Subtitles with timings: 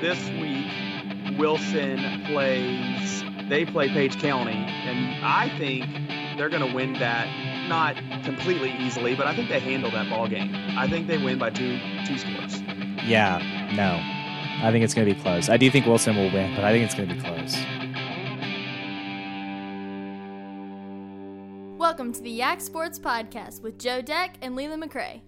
[0.00, 3.22] this week, Wilson plays.
[3.50, 5.84] They play Page County, and I think
[6.38, 7.28] they're going to win that.
[7.68, 10.50] Not completely easily, but I think they handle that ball game.
[10.76, 12.60] I think they win by two two scores.
[13.04, 13.38] Yeah,
[13.74, 14.00] no.
[14.66, 15.48] I think it's going to be close.
[15.48, 17.56] I do think Wilson will win, but I think it's going to be close.
[21.78, 25.20] Welcome to the Yak Sports Podcast with Joe Deck and Leland McCray.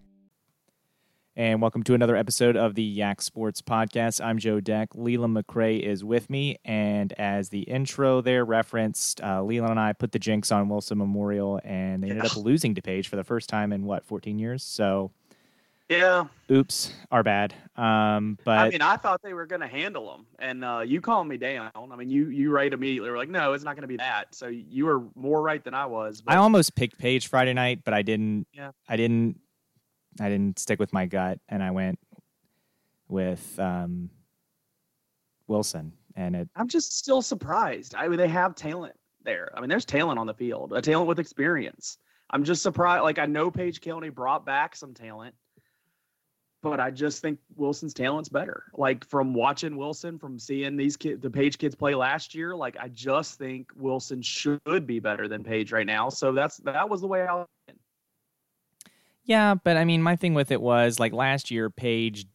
[1.34, 4.22] And welcome to another episode of the Yak Sports Podcast.
[4.22, 4.90] I'm Joe Deck.
[4.94, 6.58] Leland McCray is with me.
[6.62, 10.98] And as the intro there referenced, uh, Leland and I put the jinx on Wilson
[10.98, 14.38] Memorial, and they ended up losing to Page for the first time in what, 14
[14.38, 14.62] years?
[14.62, 15.10] So,
[15.88, 17.54] Yeah, oops, our bad.
[17.76, 21.00] Um, but I mean, I thought they were going to handle them, and uh, you
[21.00, 21.70] called me down.
[21.74, 24.34] I mean, you you right immediately were like, no, it's not going to be that.
[24.34, 26.20] So you were more right than I was.
[26.20, 28.46] But I almost picked Page Friday night, but I didn't.
[28.52, 28.72] Yeah.
[28.86, 29.40] I didn't.
[30.20, 31.98] I didn't stick with my gut, and I went
[33.08, 34.10] with um,
[35.46, 36.48] Wilson, and it.
[36.56, 37.94] I'm just still surprised.
[37.94, 39.52] I mean, they have talent there.
[39.56, 41.98] I mean, there's talent on the field, a talent with experience.
[42.30, 43.02] I'm just surprised.
[43.02, 45.34] Like I know Page County brought back some talent,
[46.62, 48.64] but I just think Wilson's talent's better.
[48.74, 52.76] Like from watching Wilson, from seeing these kids, the Page kids play last year, like
[52.80, 56.08] I just think Wilson should be better than Page right now.
[56.08, 57.44] So that's that was the way I.
[59.24, 62.26] Yeah, but I mean, my thing with it was like last year, Page,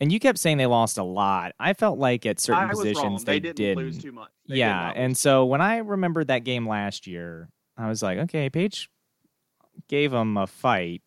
[0.00, 1.52] and you kept saying they lost a lot.
[1.58, 3.24] I felt like at certain I was positions wrong.
[3.24, 3.56] They, didn't.
[3.56, 4.30] didn't lose too much.
[4.46, 8.50] They yeah, and so when I remembered that game last year, I was like, okay,
[8.50, 8.90] Page
[9.88, 11.02] gave them a fight,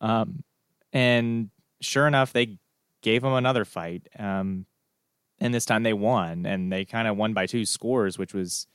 [0.00, 0.42] um,
[0.92, 1.50] and
[1.80, 2.58] sure enough, they
[3.02, 4.66] gave them another fight, um,
[5.38, 8.66] and this time they won, and they kind of won by two scores, which was,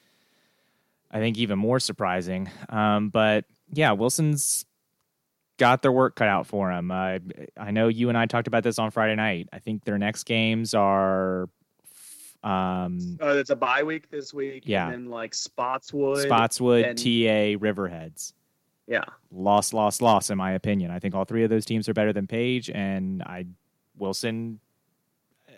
[1.11, 2.49] I think, even more surprising.
[2.69, 4.65] Um, but yeah, Wilson's
[5.59, 6.89] got their work cut out for them.
[6.89, 7.19] Uh,
[7.55, 9.49] I know you and I talked about this on Friday night.
[9.53, 11.47] I think their next games are.
[12.43, 14.63] Um, Uh, it's a bye week this week.
[14.65, 14.85] Yeah.
[14.85, 16.23] And then like Spotswood.
[16.23, 18.33] Spotswood, and- TA, Riverheads.
[18.87, 19.03] Yeah.
[19.31, 20.31] Loss, loss, loss.
[20.31, 23.21] In my opinion, I think all three of those teams are better than Page, and
[23.21, 23.45] I
[23.97, 24.59] Wilson
[25.47, 25.51] uh,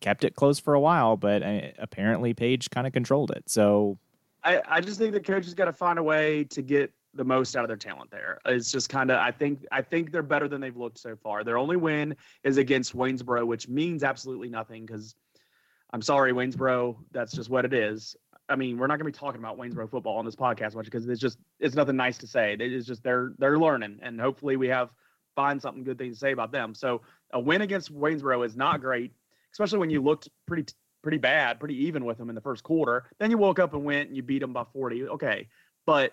[0.00, 3.50] kept it close for a while, but uh, apparently Page kind of controlled it.
[3.50, 3.98] So
[4.42, 7.24] I, I just think the coach has got to find a way to get the
[7.24, 8.38] most out of their talent there.
[8.46, 11.44] It's just kind of I think I think they're better than they've looked so far.
[11.44, 15.14] Their only win is against Waynesboro, which means absolutely nothing because
[15.92, 18.16] I'm sorry, Waynesboro, that's just what it is.
[18.48, 20.84] I mean, we're not going to be talking about Waynesboro football on this podcast much
[20.84, 22.56] because it's just it's nothing nice to say.
[22.58, 24.90] It's just they're they're learning, and hopefully we have
[25.34, 26.74] find something good thing to say about them.
[26.74, 27.02] So
[27.32, 29.12] a win against Waynesboro is not great,
[29.52, 33.04] especially when you looked pretty pretty bad, pretty even with them in the first quarter.
[33.18, 35.08] Then you woke up and went and you beat them by 40.
[35.08, 35.48] Okay,
[35.84, 36.12] but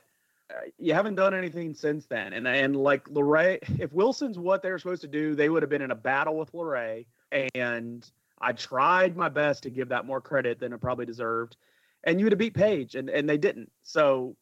[0.78, 2.34] you haven't done anything since then.
[2.34, 5.82] And and like Luray, if Wilson's what they're supposed to do, they would have been
[5.82, 7.06] in a battle with Luray.
[7.54, 11.58] And I tried my best to give that more credit than it probably deserved.
[12.04, 13.72] And you would have beat Page, and and they didn't.
[13.82, 14.36] So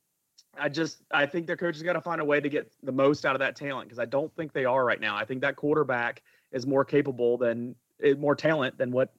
[0.57, 2.91] I just I think their coach has got to find a way to get the
[2.91, 5.15] most out of that talent because I don't think they are right now.
[5.15, 6.21] I think that quarterback
[6.51, 9.13] is more capable than eh, more talent than what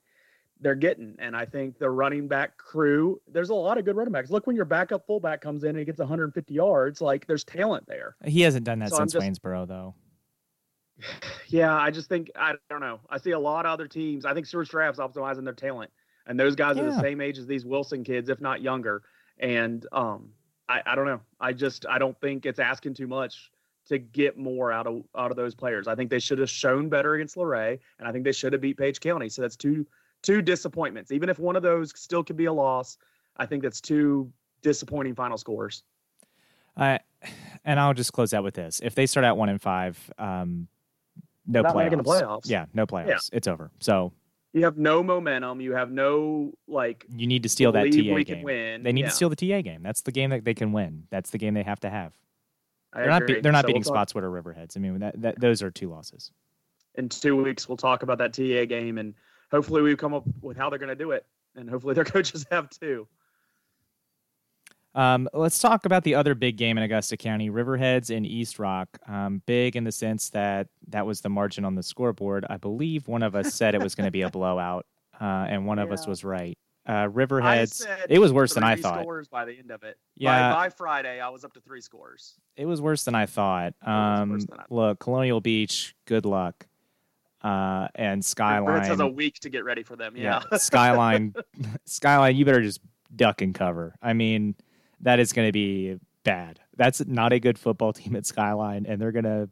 [0.60, 1.16] they're getting.
[1.18, 4.30] And I think the running back crew, there's a lot of good running backs.
[4.30, 7.86] Look, when your backup fullback comes in and he gets 150 yards, like there's talent
[7.86, 8.16] there.
[8.24, 9.94] he hasn't done that So since just- Waynesboro, though.
[11.48, 13.00] Yeah, I just think I don't know.
[13.10, 14.24] I see a lot of other teams.
[14.24, 15.90] I think Stuarts Draft's optimizing their talent,
[16.26, 19.02] and those guys are the same age as these Wilson kids, if not younger.
[19.38, 20.30] And um,
[20.68, 21.20] I, I don't know.
[21.40, 23.50] I just I don't think it's asking too much
[23.88, 25.86] to get more out of out of those players.
[25.86, 28.62] I think they should have shown better against Luray, and I think they should have
[28.62, 29.28] beat Page County.
[29.28, 29.86] So that's two
[30.24, 31.12] two disappointments.
[31.12, 32.98] Even if one of those still could be a loss,
[33.36, 35.84] I think that's two disappointing final scores.
[36.76, 36.98] I
[37.64, 40.66] and I'll just close out with this: if they start out one and five, um,
[41.46, 41.90] no Not playoffs.
[41.90, 42.48] the playoffs.
[42.50, 43.30] Yeah, no playoffs.
[43.32, 43.70] It's over.
[43.78, 44.12] So
[44.52, 45.60] You have no momentum.
[45.60, 48.24] You have no like you need to steal that TA game.
[48.24, 48.82] can win.
[48.82, 49.82] They need Yeah, to steal the TA game.
[49.82, 51.04] That's the game that they can win.
[51.10, 52.12] That's the game they have to have.
[52.92, 53.26] I They're not.
[53.26, 54.76] Be, they're not So we'll beating talk- Spotswood or Riverheads.
[54.76, 56.32] I mean, that, that those are two losses.
[56.96, 59.14] in two weeks we'll talk about that TA game and
[59.54, 61.24] hopefully we've come up with how they're going to do it
[61.54, 63.06] and hopefully their coaches have too.
[64.96, 68.88] Um, let's talk about the other big game in Augusta County, Riverheads and East Rock.
[69.08, 72.46] Um, big in the sense that that was the margin on the scoreboard.
[72.48, 74.86] I believe one of us said it was going to be a blowout,
[75.20, 76.56] uh, and one of us was right.
[76.86, 77.86] Uh, Riverheads.
[78.08, 79.00] It was worse than I thought.
[79.00, 79.98] Scores by the end of it.
[80.16, 80.52] Yeah.
[80.52, 82.34] By, by Friday, I was up to three scores.
[82.56, 83.74] It was worse than I thought.
[83.82, 86.66] Um, than I- look, Colonial Beach, good luck.
[87.44, 88.84] Uh, and Skyline.
[88.84, 90.16] has a week to get ready for them.
[90.16, 90.40] Yeah.
[90.56, 91.34] Skyline.
[91.84, 92.80] Skyline, you better just
[93.14, 93.94] duck and cover.
[94.00, 94.54] I mean,
[95.02, 96.58] that is going to be bad.
[96.76, 99.50] That's not a good football team at Skyline, and they're going to.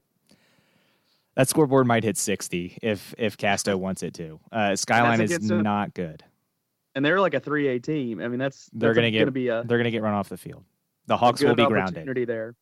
[1.34, 4.40] That scoreboard might hit 60 if if Casto wants it to.
[4.50, 6.24] Uh, Skyline is a, not good.
[6.94, 8.20] And they're like a 3A team.
[8.20, 10.14] I mean, that's, they're going to get gonna be a they're going to get run
[10.14, 10.64] off the field.
[11.06, 12.26] The Hawks will be grounded.
[12.26, 12.54] There.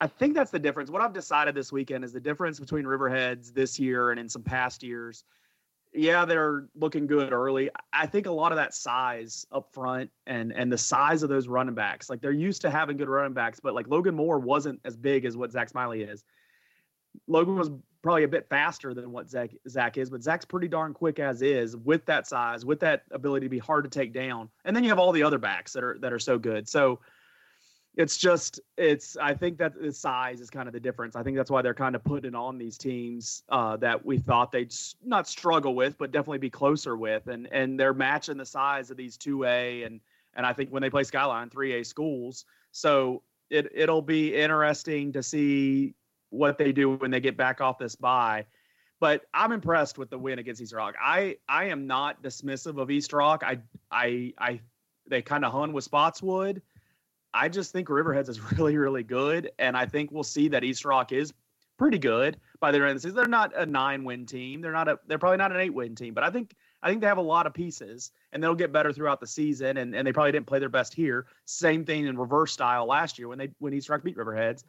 [0.00, 0.90] I think that's the difference.
[0.90, 4.42] What I've decided this weekend is the difference between Riverheads this year and in some
[4.42, 5.24] past years.
[5.92, 7.68] Yeah, they're looking good early.
[7.92, 11.48] I think a lot of that size up front and and the size of those
[11.48, 14.80] running backs, like they're used to having good running backs, but like Logan Moore wasn't
[14.84, 16.24] as big as what Zach Smiley is.
[17.26, 17.70] Logan was
[18.02, 21.42] probably a bit faster than what Zach Zach is, but Zach's pretty darn quick as
[21.42, 24.48] is with that size, with that ability to be hard to take down.
[24.64, 26.68] And then you have all the other backs that are that are so good.
[26.68, 27.00] So
[27.96, 31.16] it's just it's I think that the size is kind of the difference.
[31.16, 34.52] I think that's why they're kind of putting on these teams uh, that we thought
[34.52, 38.90] they'd not struggle with, but definitely be closer with, and and they're matching the size
[38.90, 40.00] of these two A and
[40.34, 45.12] and I think when they play Skyline three A schools, so it it'll be interesting
[45.12, 45.94] to see
[46.30, 48.46] what they do when they get back off this bye.
[49.00, 50.94] But I'm impressed with the win against East Rock.
[51.02, 53.42] I I am not dismissive of East Rock.
[53.44, 53.58] I
[53.90, 54.60] I I
[55.08, 56.62] they kind of hung with Spotswood.
[57.32, 60.84] I just think Riverheads is really really good, and I think we'll see that East
[60.84, 61.32] Rock is
[61.78, 63.16] pretty good by the end of the season.
[63.16, 64.60] They're not a nine win team.
[64.60, 67.00] They're not a they're probably not an eight win team, but I think I think
[67.00, 69.76] they have a lot of pieces and they'll get better throughout the season.
[69.76, 71.26] And, and they probably didn't play their best here.
[71.44, 74.64] Same thing in reverse style last year when they when East Rock beat Riverheads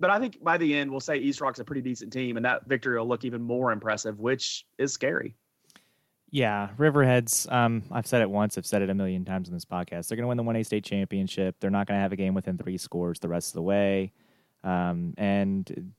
[0.00, 2.44] but I think by the end we'll say East Rock's a pretty decent team, and
[2.44, 5.36] that victory will look even more impressive, which is scary.
[6.30, 7.50] Yeah, Riverheads.
[7.50, 8.56] Um, I've said it once.
[8.56, 10.08] I've said it a million times in this podcast.
[10.08, 11.56] They're going to win the one A state championship.
[11.60, 14.12] They're not going to have a game within three scores the rest of the way,
[14.62, 15.92] um, and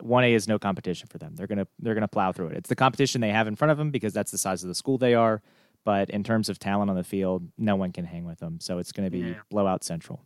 [0.00, 1.34] one A is no competition for them.
[1.36, 2.56] They're gonna they're gonna plow through it.
[2.58, 4.74] It's the competition they have in front of them because that's the size of the
[4.74, 5.40] school they are.
[5.84, 8.58] But in terms of talent on the field, no one can hang with them.
[8.60, 9.34] So it's going to be yeah.
[9.48, 10.20] blowout central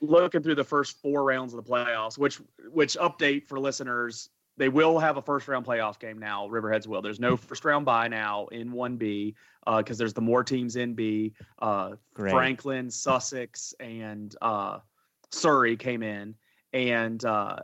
[0.00, 2.40] looking through the first four rounds of the playoffs, which
[2.70, 6.48] which update for listeners, they will have a first round playoff game now.
[6.48, 7.02] Riverheads will.
[7.02, 10.76] There's no first round bye now in one B because uh, there's the more teams
[10.76, 11.34] in B.
[11.58, 14.78] Uh, Franklin, Sussex, and uh,
[15.30, 16.34] Surry came in,
[16.72, 17.56] and uh,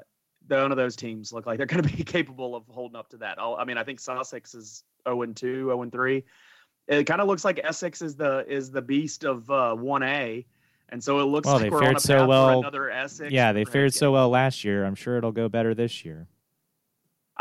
[0.48, 3.16] none of those teams look like they're going to be capable of holding up to
[3.18, 3.38] that.
[3.38, 6.24] Oh, I mean, I think Sussex is 0 and 2, 0 and 3.
[6.88, 10.44] It kind of looks like Essex is the is the beast of uh, one A
[10.92, 12.58] and so it looks well, like they we're fared on a so well.
[12.58, 13.32] another Essex.
[13.32, 14.84] Yeah, they fared so well last year.
[14.84, 16.28] I'm sure it'll go better this year.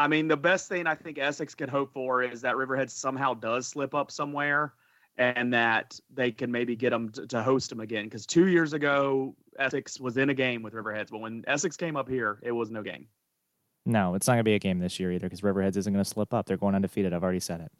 [0.02, 3.34] I mean, the best thing I think Essex can hope for is that Riverhead somehow
[3.34, 4.74] does slip up somewhere,
[5.18, 8.06] and that they can maybe get them to, to host them again.
[8.06, 11.96] Because two years ago, Essex was in a game with Riverheads, but when Essex came
[11.96, 13.08] up here, it was no game.
[13.86, 16.04] No, it's not going to be a game this year either because Riverheads isn't going
[16.04, 16.46] to slip up.
[16.46, 17.14] They're going undefeated.
[17.14, 17.72] I've already said it.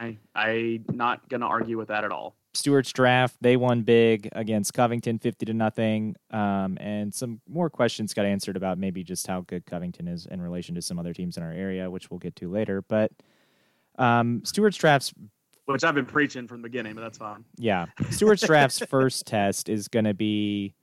[0.00, 2.36] I I'm not going to argue with that at all.
[2.52, 6.16] Stuarts Draft, they won big against Covington, fifty to nothing.
[6.30, 10.40] Um, and some more questions got answered about maybe just how good Covington is in
[10.40, 12.82] relation to some other teams in our area, which we'll get to later.
[12.82, 13.12] But
[13.98, 15.12] um, Stuarts Draft's
[15.66, 17.44] which I've been preaching from the beginning, but that's fine.
[17.56, 20.74] Yeah, Stuarts Draft's first test is going to be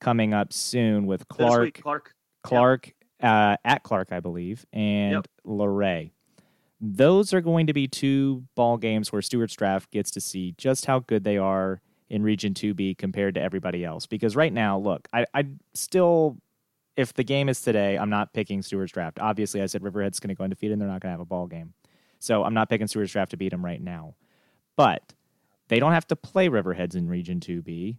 [0.00, 3.30] coming up soon with Clarke, week, Clarke, Clarke yep.
[3.30, 5.28] uh, at Clarke, I believe, and yep.
[5.44, 6.13] Luray
[6.80, 10.86] those are going to be two ball games where Stuarts Draft gets to see just
[10.86, 14.06] how good they are in Region 2B compared to everybody else.
[14.06, 16.38] Because right now, look, I, I still,
[16.96, 19.18] if the game is today, I'm not picking Stuarts Draft.
[19.18, 21.24] Obviously, I said Riverhead's going to go undefeated and they're not going to have a
[21.24, 21.74] ball game.
[22.18, 24.14] So I'm not picking Stuarts Draft to beat them right now.
[24.76, 25.14] But
[25.68, 27.98] they don't have to play Riverheads in Region 2B.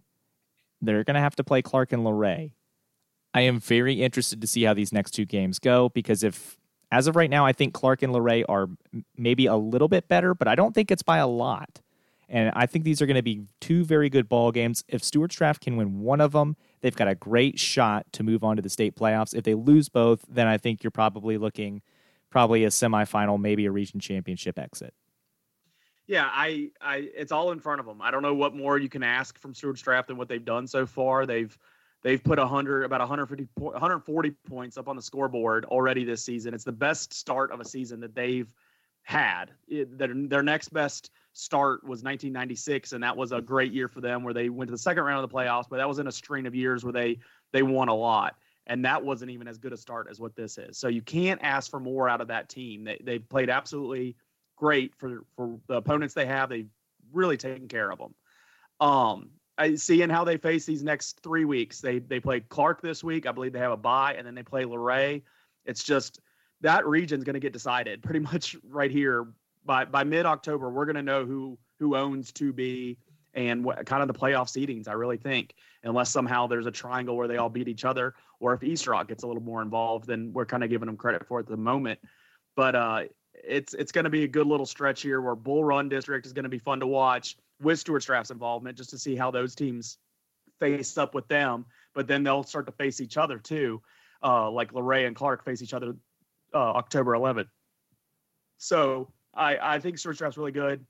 [0.82, 2.52] They're going to have to play Clarke and Luray.
[3.34, 6.56] I am very interested to see how these next two games go because if
[6.90, 8.68] as of right now, I think Clarke and Luray are
[9.16, 11.80] maybe a little bit better, but I don't think it's by a lot.
[12.28, 14.82] And I think these are going to be two very good ball games.
[14.88, 18.42] If Stuarts Draft can win one of them, they've got a great shot to move
[18.42, 19.34] on to the state playoffs.
[19.34, 21.82] If they lose both, then I think you're probably looking
[22.30, 24.92] probably a semifinal, maybe a region championship exit.
[26.08, 28.00] Yeah, I, I, it's all in front of them.
[28.00, 30.66] I don't know what more you can ask from Stuarts Draft than what they've done
[30.66, 31.26] so far.
[31.26, 31.56] They've
[32.06, 36.54] They've put 100, about 150, 140 points up on the scoreboard already this season.
[36.54, 38.46] It's the best start of a season that they've
[39.02, 39.46] had.
[39.66, 44.00] It, their, their next best start was 1996, and that was a great year for
[44.00, 45.64] them, where they went to the second round of the playoffs.
[45.68, 47.18] But that was in a string of years where they
[47.50, 48.36] they won a lot,
[48.68, 50.78] and that wasn't even as good a start as what this is.
[50.78, 52.84] So you can't ask for more out of that team.
[52.84, 54.14] They they played absolutely
[54.54, 56.50] great for for the opponents they have.
[56.50, 56.70] They've
[57.12, 58.14] really taken care of them.
[58.78, 61.80] Um, I seeing how they face these next three weeks.
[61.80, 63.26] They they play Clarke this week.
[63.26, 65.22] I believe they have a bye, and then they play Luray.
[65.64, 66.20] It's just
[66.60, 69.26] that region's going to get decided pretty much right here
[69.64, 70.70] by by mid October.
[70.70, 72.96] We're going to know who who owns 2B
[73.34, 74.88] and what kind of the playoff seedings.
[74.88, 78.54] I really think, unless somehow there's a triangle where they all beat each other, or
[78.54, 81.26] if East Rock gets a little more involved than we're kind of giving them credit
[81.26, 82.00] for at the moment.
[82.56, 83.02] but uh,
[83.44, 86.32] it's it's going to be a good little stretch here where Bull Run District is
[86.32, 89.54] going to be fun to watch with Stuarts Draft's involvement, just to see how those
[89.54, 89.98] teams
[90.60, 91.66] face up with them.
[91.94, 93.82] But then they'll start to face each other too,
[94.22, 95.96] uh, like Luray and Clarke face each other
[96.54, 97.48] uh, October 11th.
[98.58, 100.84] So I I think Stuarts Draft's really good.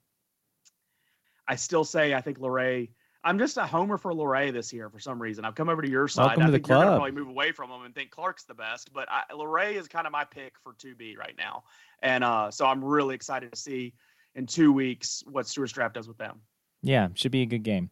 [1.48, 2.90] I still say I think Luray.
[3.24, 5.44] I'm just a homer for Luray this year for some reason.
[5.44, 6.26] I've come over to your side.
[6.26, 6.98] Welcome I to the think you're gonna club.
[6.98, 10.06] probably move away from him and think Clarke's the best, but I, Luray is kind
[10.06, 11.64] of my pick for 2B right now,
[12.02, 13.94] and uh, so I'm really excited to see
[14.36, 16.40] in two weeks what Stuart Straff does with them.
[16.86, 17.90] Yeah, should be a good game.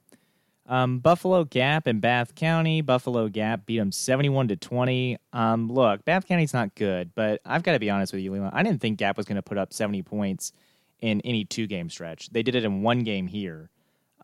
[0.67, 2.81] Um, Buffalo Gap and Bath County.
[2.81, 5.19] Buffalo Gap beat them seventy-one to twenty.
[5.33, 8.53] Um, look, Bath County's not good, but I've got to be honest with you, Leland.
[8.55, 10.53] I didn't think Gap was going to put up seventy points
[11.01, 12.31] in any two-game stretch.
[12.31, 13.69] They did it in one game here.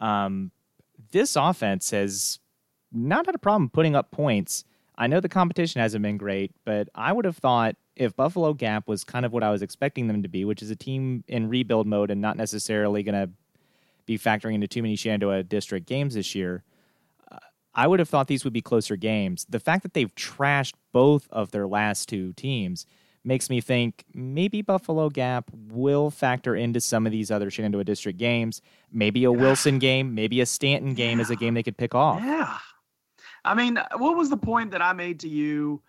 [0.01, 0.53] Um,
[1.11, 2.39] this offense has
[2.93, 4.65] not had a problem putting up points.
[4.97, 8.87] I know the competition hasn't been great, but I would have thought if Buffalo Gap
[8.87, 11.49] was kind of what I was expecting them to be, which is a team in
[11.49, 13.31] rebuild mode and not necessarily going to
[14.11, 16.65] be factoring into too many Shenandoah district games this year,
[17.31, 17.39] uh,
[17.75, 19.47] I would have thought these would be closer games.
[19.49, 22.87] The fact that they've trashed both of their last two teams
[23.23, 28.19] makes me think maybe Buffalo Gap will factor into some of these other Shenandoah district
[28.19, 28.61] games.
[28.91, 32.21] Maybe a Wilson game, maybe a Staunton game is a game they could pick off.
[32.25, 32.59] Yeah.
[33.45, 35.83] I mean, what was the point that I made to you?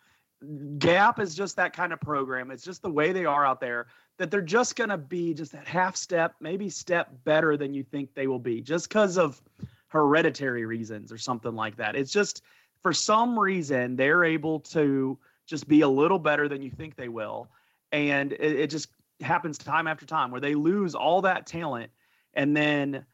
[0.77, 2.51] Gap is just that kind of program.
[2.51, 3.87] It's just the way they are out there
[4.17, 7.83] that they're just going to be just that half step, maybe step better than you
[7.83, 9.41] think they will be just because of
[9.87, 11.95] hereditary reasons or something like that.
[11.95, 12.43] It's just
[12.81, 17.09] for some reason they're able to just be a little better than you think they
[17.09, 17.49] will.
[17.91, 18.89] And it, it just
[19.21, 21.91] happens time after time where they lose all that talent
[22.33, 23.05] and then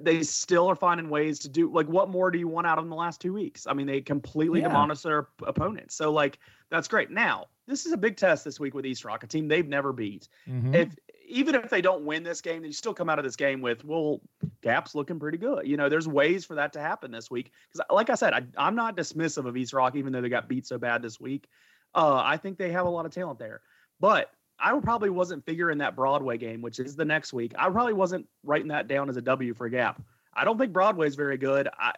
[0.00, 2.84] they still are finding ways to do like what more do you want out of
[2.84, 3.66] them the last two weeks?
[3.66, 4.68] I mean, they completely Yeah.
[4.68, 5.94] demolished their op- opponents.
[5.94, 6.38] So like
[6.70, 7.10] that's great.
[7.10, 9.92] Now this is a big test this week with East Rock, a team they've never
[9.92, 10.28] beat.
[10.48, 10.74] Mhm.
[10.74, 10.96] If
[11.26, 13.84] even if they don't win this game, they still come out of this game with
[13.84, 14.20] well,
[14.62, 15.66] Gap's looking pretty good.
[15.66, 17.52] You know, there's ways for that to happen this week.
[17.72, 20.48] Because like I said, I, I'm not dismissive of East Rock, even though they got
[20.48, 21.48] beat so bad this week.
[21.94, 23.62] Uh, I think they have a lot of talent there,
[24.00, 27.52] but I probably wasn't figuring that Broadway game, which is the next week.
[27.58, 30.00] I probably wasn't writing that down as a W for Gap.
[30.32, 31.68] I don't think Broadway's very good.
[31.78, 31.92] I,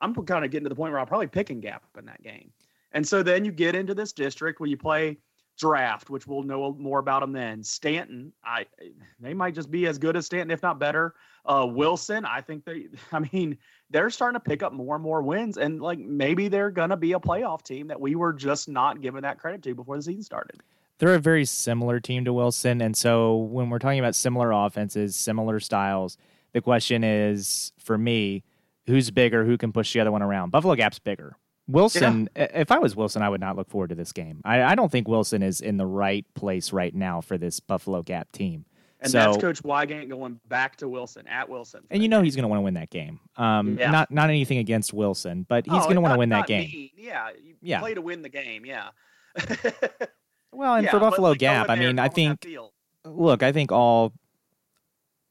[0.00, 2.50] I'm kind of getting to the point where I'm probably picking Gap in that game.
[2.92, 5.18] And so then you get into this district where you play
[5.58, 7.62] draft, which we'll know more about them then.
[7.62, 8.66] Staunton, I
[9.20, 11.14] they might just be as good as Staunton, if not better.
[11.44, 13.58] Uh, Wilson, I think they, I mean,
[13.90, 17.12] they're starting to pick up more and more wins, and like maybe they're gonna be
[17.12, 20.22] a playoff team that we were just not giving that credit to before the season
[20.22, 20.62] started.
[20.98, 22.80] They're a very similar team to Wilson.
[22.80, 26.16] And so when we're talking about similar offenses, similar styles,
[26.52, 28.44] the question is for me,
[28.86, 29.44] who's bigger?
[29.44, 30.50] Who can push the other one around?
[30.50, 31.36] Buffalo Gap's bigger.
[31.66, 34.40] Wilson, i- if I was Wilson, I would not look forward to this game.
[34.44, 38.02] I, I don't think Wilson is in the right place right now for this Buffalo
[38.02, 38.66] Gap team.
[39.00, 41.82] And so, that's Coach Wygant going back to Wilson at Wilson.
[41.90, 42.24] and you know game.
[42.24, 43.18] he's going to want to win that game.
[43.36, 43.90] Um, Yeah.
[43.90, 46.70] Not not anything against Wilson, but he's Oh, going to want to win that game.
[46.70, 46.90] mean.
[46.96, 47.80] Yeah, you Yeah.
[47.80, 48.64] play to win the game.
[48.64, 48.90] Yeah.
[50.54, 52.56] Well, and Yeah, for Buffalo like, Gap, I mean, I go on that think
[53.04, 54.12] look, I think all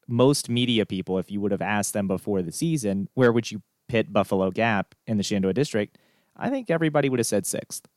[0.07, 3.61] most media people, if you would have asked them before the season, where would you
[3.87, 5.97] pit Buffalo Gap in the Shenandoah district?
[6.35, 7.87] I think everybody would have said sixth.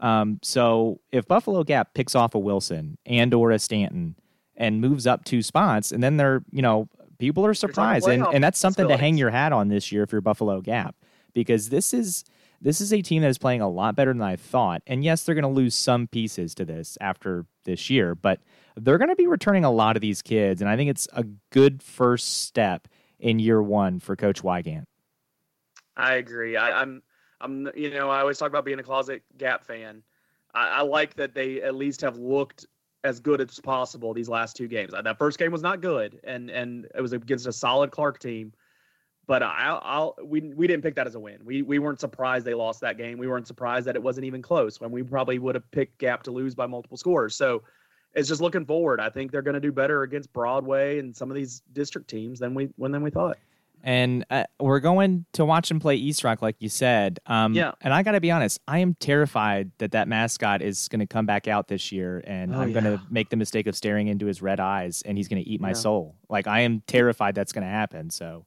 [0.00, 4.16] Um, so if Buffalo Gap picks off a Wilson and or a Staunton
[4.56, 8.44] and moves up two spots, and then they're you know people are surprised, and, and
[8.44, 10.94] that's something to hang your hat on this year if you're Buffalo Gap
[11.32, 12.24] because this is
[12.60, 14.82] this is a team that is playing a lot better than I thought.
[14.86, 18.40] And yes, they're going to lose some pieces to this after this year, but
[18.76, 21.24] they're going to be returning a lot of these kids, and I think it's a
[21.50, 24.86] good first step in year one for Coach Wygant.
[25.96, 26.56] I agree.
[26.56, 27.02] I, I'm,
[27.40, 30.02] I'm, you know, I always talk about being a closet Gap fan.
[30.54, 32.66] I, I like that they at least have looked
[33.04, 34.92] as good as possible these last two games.
[34.92, 38.52] That first game was not good, and and it was against a solid Clarke team.
[39.28, 41.38] But I, I'll we we didn't pick that as a win.
[41.44, 43.18] We we weren't surprised they lost that game.
[43.18, 44.80] We weren't surprised that it wasn't even close.
[44.80, 47.34] When we probably would have picked Gap to lose by multiple scores.
[47.34, 47.62] So
[48.14, 49.00] it's just looking forward.
[49.00, 52.38] I think they're going to do better against Broadway and some of these district teams
[52.38, 53.36] than we when than we thought.
[53.82, 57.18] And uh, we're going to watch him play East Rock, like you said.
[57.26, 57.72] Um, Yeah.
[57.82, 61.06] And I got to be honest, I am terrified that that mascot is going to
[61.06, 64.08] come back out this year, and Oh, I'm going to make the mistake of staring
[64.08, 65.74] into his red eyes, and he's going to eat my Yeah.
[65.74, 66.16] soul.
[66.28, 68.10] Like I am terrified that's going to happen.
[68.10, 68.46] So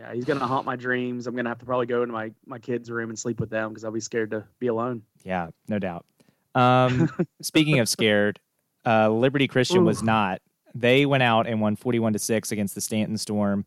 [0.00, 1.26] Yeah, he's gonna haunt my dreams.
[1.26, 3.68] I'm gonna have to probably go into my my kids' room and sleep with them
[3.68, 5.02] because I'll be scared to be alone.
[5.24, 6.06] yeah, no doubt.
[6.54, 7.10] Um,
[7.42, 8.40] speaking of scared,
[8.86, 10.40] uh, Liberty Christian was not.
[10.74, 13.66] They went out and won 41 to six against the Staunton Storm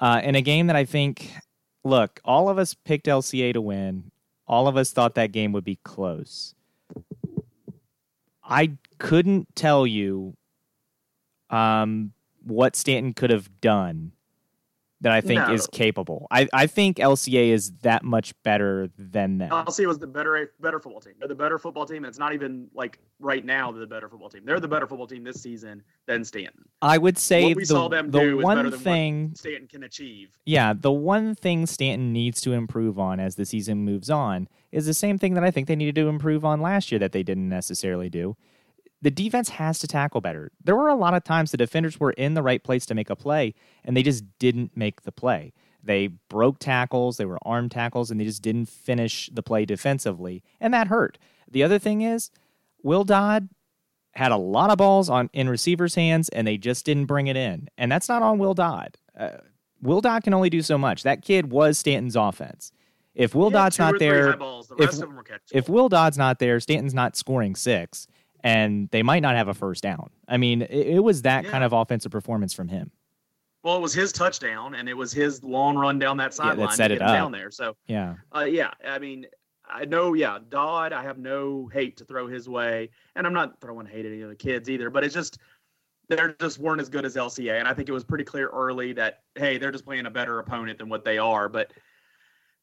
[0.00, 1.32] uh, in a game that I think.
[1.84, 4.10] Look, all of us picked LCA to win.
[4.48, 6.54] All of us thought that game would be close.
[8.42, 10.36] I couldn't tell you
[11.50, 12.12] um,
[12.44, 14.12] what Staunton could have done
[15.02, 15.52] that I think No.
[15.52, 16.26] is capable.
[16.30, 19.50] I, I think LCA is that much better than them.
[19.50, 21.14] LC was the better better football team.
[21.18, 22.04] They're the better football team.
[22.04, 24.42] It's not even like right now they're the better football team.
[24.44, 26.64] They're the better football team this season than Staunton.
[26.80, 30.30] I would say What we the, saw them the do one thing Staunton can achieve.
[30.46, 34.86] yeah, the one thing Staunton needs to improve on as the season moves on is
[34.86, 37.22] the same thing that I think they needed to improve on last year that they
[37.22, 38.36] didn't necessarily do.
[39.02, 40.52] The defense has to tackle better.
[40.62, 43.10] There were a lot of times the defenders were in the right place to make
[43.10, 43.54] a play,
[43.84, 45.52] and they just didn't make the play.
[45.82, 50.44] They broke tackles, they were arm tackles, and they just didn't finish the play defensively,
[50.60, 51.18] and that hurt.
[51.50, 52.30] The other thing is,
[52.84, 53.48] Will Dodd
[54.14, 57.36] had a lot of balls on in receivers' hands, and they just didn't bring it
[57.36, 57.68] in.
[57.76, 58.96] And that's not on Will Dodd.
[59.18, 59.38] Uh,
[59.80, 61.02] Will Dodd can only do so much.
[61.02, 62.70] That kid was Staunton's offense.
[63.14, 64.36] If Will Dodd's not there.
[64.36, 65.50] The if- rest of them were catchable.
[65.52, 68.06] if Will Dodd's not there, Staunton's not scoring six,
[68.42, 70.10] and they might not have a first down.
[70.28, 72.90] I mean, it, it was that kind of offensive performance from him.
[73.62, 76.76] well, it was his touchdown and it was his long run down that that sideline
[76.76, 77.14] set to it get up.
[77.14, 77.50] down there.
[77.50, 78.14] So Yeah.
[78.34, 79.26] Uh, yeah, I mean,
[79.64, 83.60] I know, yeah, Dodd, I have no hate to throw his way, and I'm not
[83.60, 85.38] throwing hate at any of the kids either, but it's just
[86.08, 88.92] they're just weren't as good as LCA, and I think it was pretty clear early
[88.94, 91.72] that hey, they're just playing a better opponent than what they are, but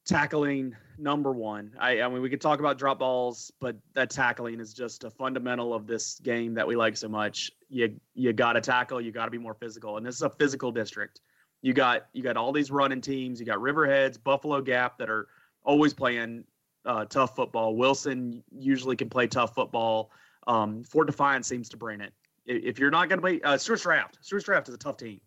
[0.10, 1.72] tackling number one.
[1.80, 5.10] I, I mean, we could talk about drop balls, but that tackling is just a
[5.12, 7.52] fundamental of this game that we like so much.
[7.70, 10.30] You you got to tackle, you got to be more physical, and this is a
[10.30, 11.22] physical district.
[11.62, 13.40] You got you got all these running teams.
[13.40, 15.28] You got Riverheads, Buffalo Gap that are
[15.64, 16.44] always playing
[16.86, 17.76] uh, tough football.
[17.76, 20.10] Wilson usually can play tough football.
[20.48, 22.14] Um, Fort Defiance seems to bring it.
[22.48, 25.22] If you're not going to be uh, Stuart Draft, Stuart Draft is a tough team.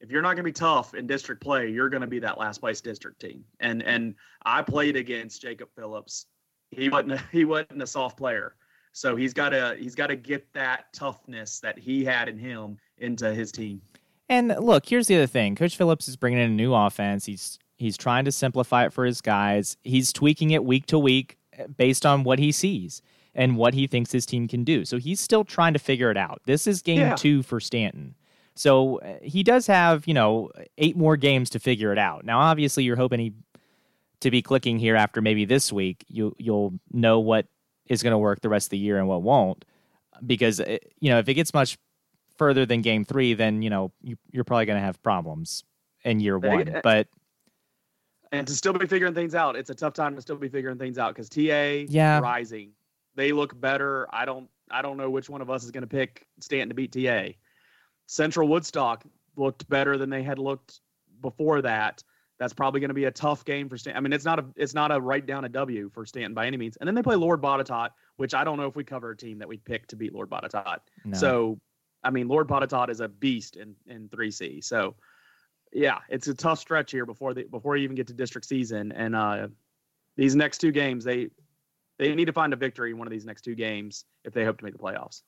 [0.00, 2.38] If you're not going to be tough in district play, you're going to be that
[2.38, 3.44] last place district team.
[3.60, 6.26] And and I played against Jacob Phillips.
[6.70, 8.56] He wasn't a, he wasn't a soft player,
[8.92, 12.78] so he's got to he's got to get that toughness that he had in him
[12.98, 13.80] into his team.
[14.28, 15.54] And look, here's the other thing.
[15.54, 17.24] Coach Phillips is bringing in a new offense.
[17.24, 19.76] He's he's trying to simplify it for his guys.
[19.82, 23.02] He's tweaking it week to week uh, based on what he sees
[23.34, 24.84] and what he thinks his team can do.
[24.84, 26.40] So he's still trying to figure it out.
[26.46, 27.14] This is game Yeah.
[27.16, 28.14] 2 for Staunton.
[28.56, 32.24] So uh, he does have, you know, eight more games to figure it out.
[32.24, 33.32] Now obviously you're hoping he
[34.20, 36.04] to be clicking here after maybe this week.
[36.08, 37.46] You you'll know what
[37.86, 39.64] is going to work the rest of the year and what won't
[40.24, 41.78] because uh, you know, if it gets much
[42.36, 45.64] further than game three, then you know you, you're probably going to have problems
[46.04, 46.68] in year one.
[46.68, 47.08] uh, But
[48.32, 49.56] and to still be figuring things out.
[49.56, 52.20] It's a tough time to still be figuring things out because TA Yeah.
[52.20, 52.72] rising.
[53.14, 54.06] They look better.
[54.14, 56.74] I don't I don't know which one of us is going to pick Staunton to
[56.74, 57.34] beat TA.
[58.06, 59.04] Central Woodstock
[59.36, 60.80] looked better than they had looked
[61.20, 62.02] before that.
[62.38, 63.96] That's probably going to be a tough game for Staunton.
[63.96, 66.46] I mean, it's not a it's not a write down a W for Staunton by
[66.46, 66.76] any means.
[66.76, 69.38] And then they play Lord Botetourt, which I don't know if we cover a team
[69.38, 70.78] that we pick to beat Lord Botetourt.
[71.04, 71.16] no.
[71.16, 71.60] So,
[72.04, 74.62] I mean, Lord Botetourt is a beast in in 3C.
[74.62, 74.96] So,
[75.72, 78.92] yeah, it's a tough stretch here before they before you even get to district season.
[78.92, 79.48] And uh,
[80.16, 81.30] these next two games, they
[81.98, 84.44] they need to find a victory in one of these next two games if they
[84.44, 85.22] hope to make the playoffs.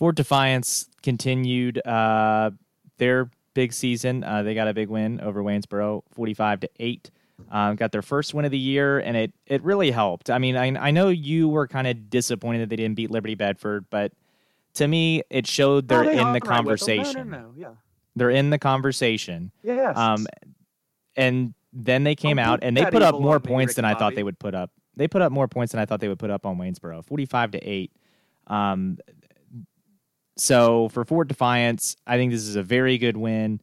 [0.00, 2.50] Fort Defiance continued uh,
[2.96, 4.24] their big season.
[4.24, 7.10] Uh, they got a big win over Waynesboro, forty-five to eight.
[7.50, 10.30] Um, got their first win of the year, and it it really helped.
[10.30, 13.34] I mean, I I know you were kind of disappointed that they didn't beat Liberty
[13.34, 14.12] Bedford, but
[14.74, 17.28] to me, it showed they're Oh, they in the conversation.
[17.28, 17.68] No, no, yeah,
[18.16, 19.52] They're in the conversation.
[19.62, 19.98] yes.
[19.98, 20.26] Um,
[21.14, 24.14] and then they came Don't out and they put up more points than I thought
[24.14, 24.70] they would put up.
[24.96, 27.50] They put up more points than I thought they would put up on Waynesboro, forty-five
[27.50, 27.92] to eight.
[28.46, 28.96] Um,
[30.40, 33.60] so for Fort Defiance, I think this is a very good win.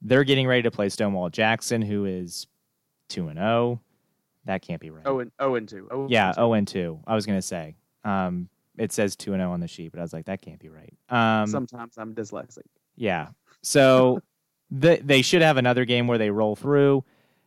[0.00, 2.46] They're getting ready to play Stonewall Jackson, who is
[3.08, 3.80] two and zero.
[4.44, 5.02] That can't be right.
[5.06, 5.88] oh and oh and two.
[5.90, 7.00] Oh, yeah, zero and two.
[7.06, 7.74] I was gonna say.
[8.04, 10.60] Um, it says two and zero on the sheet, but I was like, that can't
[10.60, 10.94] be right.
[11.08, 12.62] Um, Sometimes I'm dyslexic.
[12.96, 13.28] yeah.
[13.62, 14.22] So
[14.70, 17.04] they they should have another game where they roll through,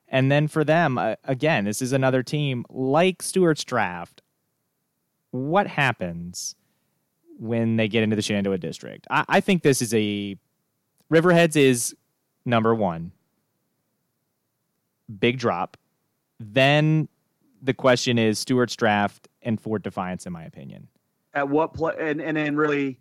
[0.10, 4.22] and then for them uh, again, this is another team like Stuarts Draft.
[5.32, 6.56] What happens
[7.38, 9.08] when they get into the Shenandoah district?
[9.10, 10.38] I, I think this is a
[11.12, 11.96] Riverheads is
[12.46, 13.12] number one.
[15.20, 15.78] Big drop.
[16.40, 17.08] Then
[17.62, 20.88] the question is Stuarts Draft and Fort Defiance, in my opinion.
[21.34, 21.94] At what play?
[22.00, 23.00] And and then really,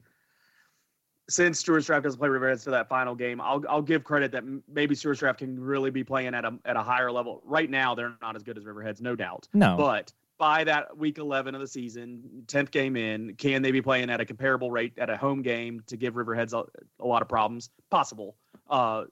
[1.28, 4.44] since Stuart Draft doesn't play Riverheads to that final game, I'll I'll give credit that
[4.68, 7.42] maybe Stuart Draft can really be playing at a at a higher level.
[7.44, 9.48] Right now, they're not as good as Riverheads, no doubt.
[9.52, 13.80] No, But by that week 11 of the season, 10th game in, can they be
[13.80, 16.64] playing at a comparable rate at a home game to give Riverheads a,
[17.00, 17.70] a lot of problems?
[17.90, 18.34] Possible.
[18.68, 19.04] Uh,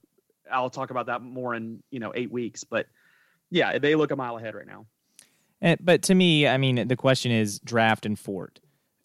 [0.51, 2.65] I'll talk about that more in you know eight weeks.
[2.65, 2.89] But
[3.49, 4.87] yeah, they look a mile ahead right now.
[5.61, 8.59] And, but to me, I mean, the question is draft and Fort.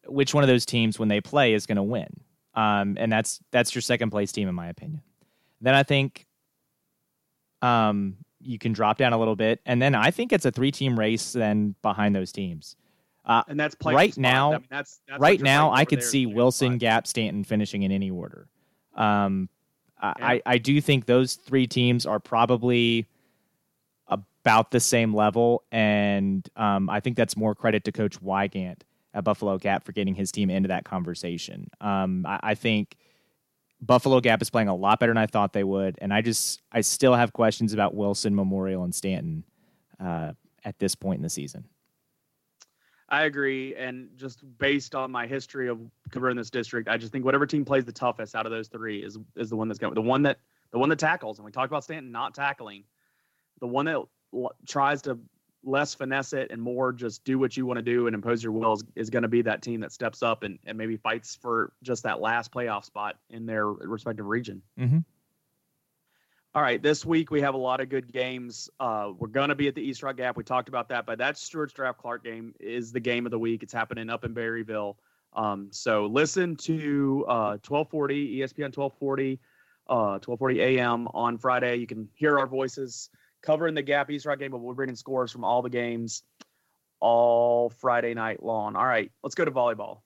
[0.07, 2.09] which one of those teams when they play is going to win.
[2.55, 5.03] Um, and that's that's your second place team in my opinion.
[5.61, 6.25] Then I think
[7.61, 10.71] um, you can drop down a little bit, and then I think it's a three
[10.71, 12.75] team race then behind those teams.
[13.25, 14.49] Uh, and that's right now.
[14.49, 18.11] I mean, that's, that's right now, I could see Wilson, Gap, Staunton finishing in any
[18.11, 18.47] order.
[18.95, 19.49] Um,
[20.01, 20.13] yeah.
[20.19, 23.07] I I do think those three teams are probably
[24.45, 28.83] about the same level, and um, I think that's more credit to Coach Wygant
[29.15, 31.67] at Buffalo Gap for getting his team into that conversation.
[31.81, 32.95] Um, I, I, think
[33.81, 36.61] Buffalo Gap is playing a lot better than I thought they would, and I just
[36.71, 39.43] I still have questions about Wilson, Memorial, and Staunton
[39.99, 40.33] uh,
[40.63, 41.65] at this point in the season.
[43.09, 47.23] I agree, and just based on my history of covering this district, I just think
[47.23, 49.93] whatever team plays the toughest out of those three is is the one that's going
[49.93, 50.39] the one that
[50.71, 51.37] the one that tackles.
[51.37, 52.83] And we talked about Staunton not tackling.
[53.59, 54.01] The one that
[54.67, 55.19] tries to
[55.65, 58.51] less finesse it and more just do what you want to do and impose your
[58.51, 61.35] will is, is going to be that team that steps up and, and maybe fights
[61.41, 64.61] for just that last playoff spot in their respective region.
[64.79, 64.99] Mm-hmm.
[66.53, 68.69] All right, this week we have a lot of good games.
[68.79, 70.37] Uh, we're going to be at the East Rock Gap.
[70.37, 73.39] We talked about that, but that Stuarts Draft Clarke game is the game of the
[73.39, 73.61] week.
[73.61, 74.95] It's happening up in Berryville.
[75.33, 79.39] Um, so listen to uh, 1240 ESPN 1240,
[79.89, 81.75] uh, 1240 AM on Friday.
[81.75, 83.09] You can hear our voices
[83.45, 86.23] covering the Gap East Rock game, but we're bringing scores from all the games
[86.99, 88.75] all Friday night long.
[88.75, 89.99] All right, let's go to volleyball.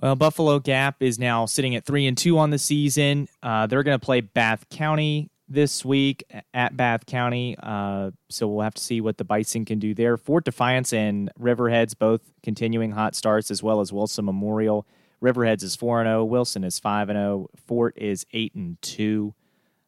[0.00, 3.28] Well, Buffalo Gap is now sitting at three and two on the season.
[3.42, 8.64] Uh, they're going to play Bath County this week at Bath County, uh, so we'll
[8.64, 10.16] have to see what the Bison can do there.
[10.16, 14.86] Fort Defiance and Riverheads both continuing hot starts, as well as Wilson Memorial.
[15.22, 16.24] Riverheads is four and zero.
[16.24, 17.48] Wilson is five and zero.
[17.66, 19.34] Fort is eight and two.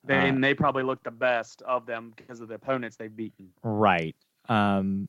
[0.07, 3.15] They, uh, and they probably look the best of them because of the opponents they've
[3.15, 3.49] beaten.
[3.63, 4.17] Right.
[4.49, 5.09] Um,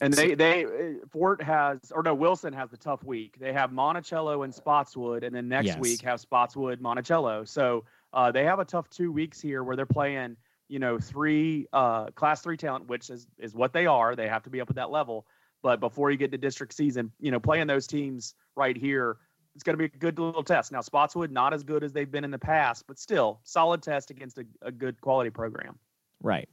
[0.00, 0.66] and they they
[1.10, 3.38] Fort has or no Wilson has the tough week.
[3.40, 5.78] They have Monticello and Spotswood, and then next yes.
[5.78, 7.44] week have Spotswood Monticello.
[7.44, 10.36] So uh, they have a tough two weeks here where they're playing
[10.68, 14.14] you know three uh, class three talent, which is is what they are.
[14.14, 15.26] They have to be up at that level.
[15.62, 19.16] But before you get to district season, you know playing those teams right here
[19.56, 20.70] it's going to be a good little test.
[20.70, 24.10] Now, Spotswood, not as good as they've been in the past, but still solid test
[24.10, 25.78] against a, a good quality program.
[26.22, 26.46] Right.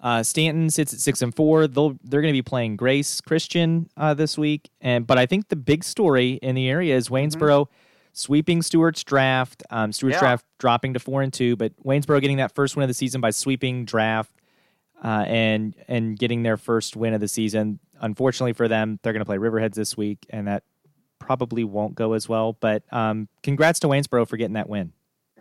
[0.00, 1.66] Uh, Staunton sits at six and four.
[1.66, 5.48] They'll they're going to be playing Grace Christian uh, this week, and but I think
[5.48, 7.72] the big story in the area is Waynesboro mm-hmm.
[8.14, 9.62] sweeping Stuarts draft.
[9.68, 10.20] Um, Stuarts yeah.
[10.20, 13.20] draft dropping to four and two, but Waynesboro getting that first win of the season
[13.20, 14.32] by sweeping draft
[15.04, 17.78] uh, and and getting their first win of the season.
[18.00, 20.62] Unfortunately for them, they're going to play Riverheads this week, and that
[21.20, 22.56] probably won't go as well.
[22.58, 24.92] But um, congrats to Waynesboro for getting that win.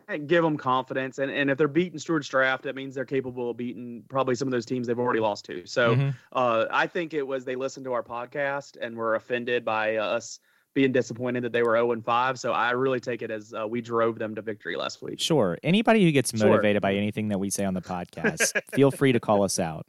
[0.08, 3.52] And Give them confidence, and, and if they're beating Stuarts draft, that means they're capable
[3.52, 5.68] of beating probably some of those teams they've already lost to.
[5.68, 6.10] So mm-hmm.
[6.34, 10.40] uh, I think it was they listened to our podcast and were offended by us
[10.74, 12.40] being disappointed that they were 0 and 5.
[12.40, 15.20] So I really take it as uh, we drove them to victory last week.
[15.20, 15.58] Sure.
[15.62, 16.82] Anybody who gets motivated sure.
[16.82, 19.86] by anything that we say on the podcast, feel free to call us out.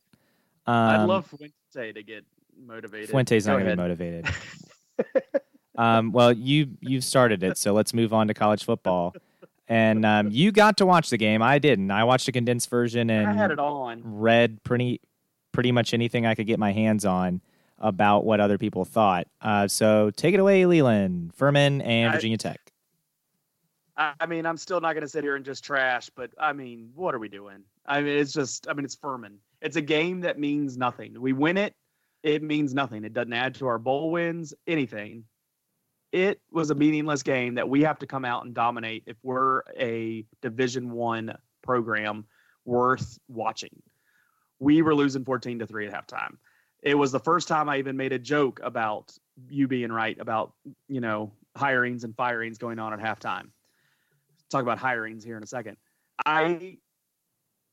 [0.66, 2.24] Um, I'd love Fuente to get
[2.59, 3.09] motivated.
[3.09, 4.26] Fuente's Go not going to be motivated.
[5.81, 9.14] Um, well, you you've started it, so let's move on to college football.
[9.66, 11.40] And um, you got to watch the game.
[11.40, 11.90] I didn't.
[11.90, 14.03] I watched a condensed version and I had it all on.
[14.05, 15.01] Read pretty
[15.53, 17.40] pretty much anything I could get my hands on
[17.79, 19.27] about what other people thought.
[19.40, 22.61] Uh, so take it away, Leland, Furman, and I, Virginia Tech.
[23.97, 26.90] I mean, I'm still not going to sit here and just trash, but I mean,
[26.95, 27.62] what are we doing?
[27.87, 29.38] I mean, it's just, I mean, it's Furman.
[29.62, 31.19] It's a game that means nothing.
[31.21, 31.75] We win it,
[32.23, 33.05] it means nothing.
[33.05, 35.25] It doesn't add to our bowl wins, anything
[36.12, 39.62] it was a meaningless game that we have to come out and dominate if we're
[39.79, 42.27] a division one program
[42.64, 43.83] worth watching.
[44.59, 46.37] We were losing 14 to 3 at halftime.
[46.83, 49.12] It was the first time i even made a joke about
[49.49, 50.53] you being right about
[50.88, 53.51] you know hirings and firings going on at halftime.
[54.51, 55.77] Talk about hirings here in a second.
[56.27, 56.79] I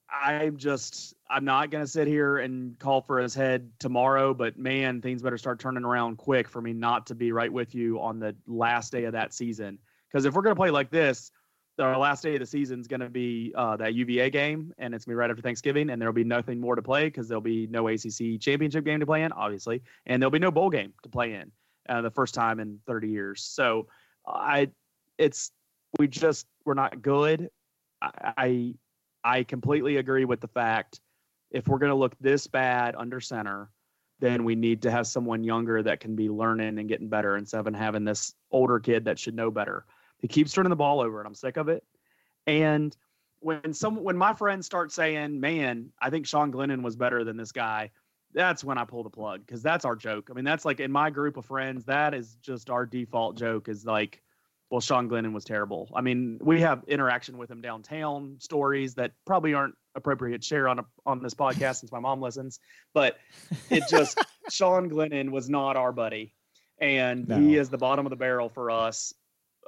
[0.10, 5.02] I'm just I'm not gonna sit here and call for his head tomorrow, but man,
[5.02, 8.20] things better start turning around quick for me not to be right with you on
[8.20, 9.78] the last day of that season.
[10.10, 11.32] Because if we're gonna play like this,
[11.80, 15.06] our last day of the season is gonna be uh, that UVA game, and it's
[15.06, 17.68] gonna be right after Thanksgiving, and there'll be nothing more to play because there'll be
[17.68, 21.10] no ACC championship game to play in, obviously, and there'll be no bowl game to
[21.10, 21.52] play in,
[21.90, 23.44] uh, the first time in 30 years.
[23.44, 23.88] So
[24.26, 24.70] I,
[25.18, 25.52] it's
[26.00, 27.50] we just we're not good.
[28.02, 28.74] I, I
[29.28, 31.02] I completely agree with the fact
[31.52, 33.70] if we're going to look this bad under center,
[34.20, 37.68] then we need to have someone younger that can be learning and getting better instead
[37.68, 39.86] of having this older kid that should know better.
[40.20, 41.84] He keeps turning the ball over, and I'm sick of it.
[42.48, 42.96] And
[43.40, 47.36] when some when my friends start saying, "Man, I think Sean Glennon was better than
[47.36, 47.92] this guy,"
[48.34, 50.30] that's when I pull the plug because that's our joke.
[50.32, 53.68] I mean, that's like in my group of friends, that is just our default joke
[53.68, 54.24] is like,
[54.70, 55.90] well, Sean Glennon was terrible.
[55.96, 60.68] I mean, we have interaction with him downtown, stories that probably aren't appropriate to share
[60.68, 62.60] on a, on this podcast since my mom listens,
[62.94, 63.18] but
[63.70, 66.34] it just Sean Glennon was not our buddy,
[66.80, 67.40] and No.
[67.40, 69.14] he is the bottom of the barrel for us.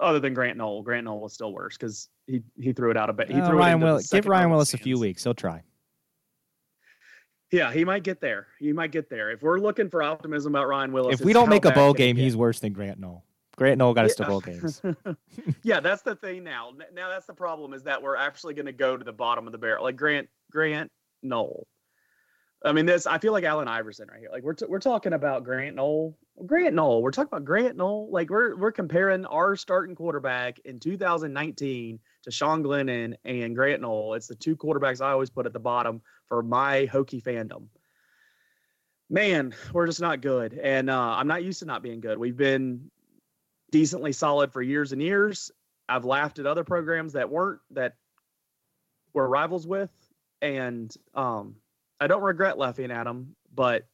[0.01, 3.09] Other than Grant Noel, Grant Noel was still worse because he he threw it out
[3.09, 3.29] of bed.
[3.29, 5.23] He Uh, threw it Ryan Willis, give Ryan Willis a few weeks.
[5.25, 5.61] He'll try.
[7.51, 8.47] Yeah, he might get there.
[8.59, 9.31] He might get there.
[9.31, 12.15] If we're looking for optimism about Ryan Willis, If we don't make a bowl game,
[12.15, 13.25] he's worse than Grant Noel.
[13.59, 14.29] Grant Noel got us to Yeah.
[14.29, 14.81] bowl games.
[15.63, 16.71] yeah, that's the thing now.
[16.93, 19.51] Now that's the problem is that we're actually going to go to the bottom of
[19.51, 20.91] the barrel, like Grant Grant
[21.21, 21.67] Noel.
[22.63, 24.29] I mean, this I feel like Allen Iverson right here.
[24.31, 27.01] Like we're t- we're talking about Grant Noel, Grant Noel.
[27.01, 28.09] We're talking about Grant Noel.
[28.11, 34.13] Like we're we're comparing our starting quarterback in 2019 to Sean Glennon and Grant Noel.
[34.15, 37.67] It's the two quarterbacks I always put at the bottom for my Hokie fandom.
[39.09, 42.17] Man, we're just not good, and uh, I'm not used to not being good.
[42.19, 42.91] We've been
[43.71, 45.51] decently solid for years and years.
[45.87, 47.95] I've laughed at other programs that weren't that
[49.13, 49.91] we're rivals with,
[50.41, 51.55] and um,
[51.99, 53.87] I don't regret laughing at them, but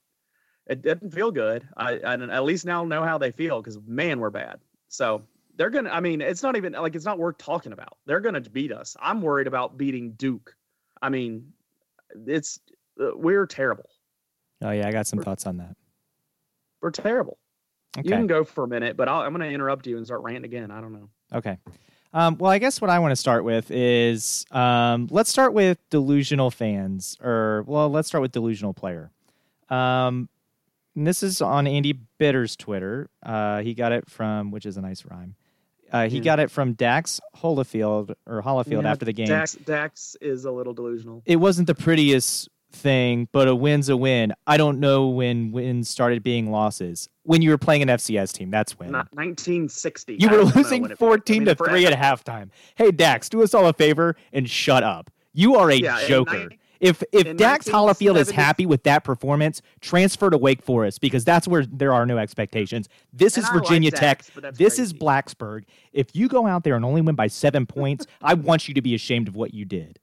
[0.68, 1.68] it didn't feel good.
[1.78, 4.60] I, I at least now know how they feel because man, we're bad.
[4.90, 5.24] So
[5.56, 5.90] they're gonna.
[5.90, 7.98] I mean, it's not even like it's not worth talking about.
[8.06, 8.98] They're gonna beat us.
[9.00, 10.56] I'm worried about beating Duke.
[11.02, 11.54] I mean,
[12.28, 12.60] it's
[13.02, 13.90] uh, we're terrible.
[14.62, 15.76] Oh yeah, I got some thoughts on that.
[16.82, 17.38] We're terrible.
[17.98, 18.10] Okay.
[18.10, 20.22] You can go for a minute, but I'll, I'm going to interrupt you and start
[20.22, 20.70] ranting again.
[20.72, 21.10] I don't know.
[21.34, 21.58] Okay.
[22.14, 25.78] Um, well, I guess what I want to start with is um, let's start with
[25.90, 29.12] delusional fans, or well, let's start with delusional player.
[29.70, 30.30] Um,
[30.96, 33.10] and this is on Andy Bitter's Twitter.
[33.22, 35.36] Uh, he got it from, which is a nice rhyme.
[35.92, 36.24] Uh, he Yeah.
[36.24, 39.28] got it from Dax Holofield or Holofield Yeah, after the game.
[39.28, 41.22] Dax, Dax is a little delusional.
[41.26, 44.34] It wasn't the prettiest thing, but a win's a win.
[44.46, 47.10] I don't know when wins started being losses.
[47.24, 48.92] When you were playing an FCS team, that's when.
[48.92, 50.18] Not 1960.
[50.20, 51.08] You were losing when it was.
[51.08, 52.50] I 14 mean, to for- 3 at halftime.
[52.76, 55.10] Hey Dax, do us all a favor and shut up.
[55.34, 56.50] You are a Yeah, joker.
[56.80, 61.48] if if Dax Hollifield is happy with that performance, transfer to Wake Forest because that's
[61.48, 62.88] where there are no expectations.
[63.12, 64.24] This And is I like Virginia Tech.
[64.42, 64.94] Dax, This is.
[64.94, 65.64] Blacksburg.
[65.94, 68.82] If you go out there and only win by 7 points, I want you to
[68.82, 70.00] be ashamed of what you did.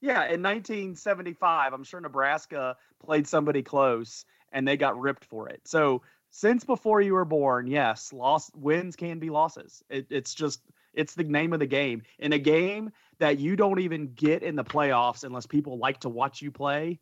[0.00, 5.60] Yeah, in 1975, I'm sure Nebraska played somebody close and they got ripped for it.
[5.66, 9.82] So since before you were born, yes, loss wins can be losses.
[9.90, 10.62] It, it's just
[10.94, 12.02] it's the name of the game.
[12.18, 16.08] In a game that you don't even get in the playoffs unless people like to
[16.08, 16.98] watch you play,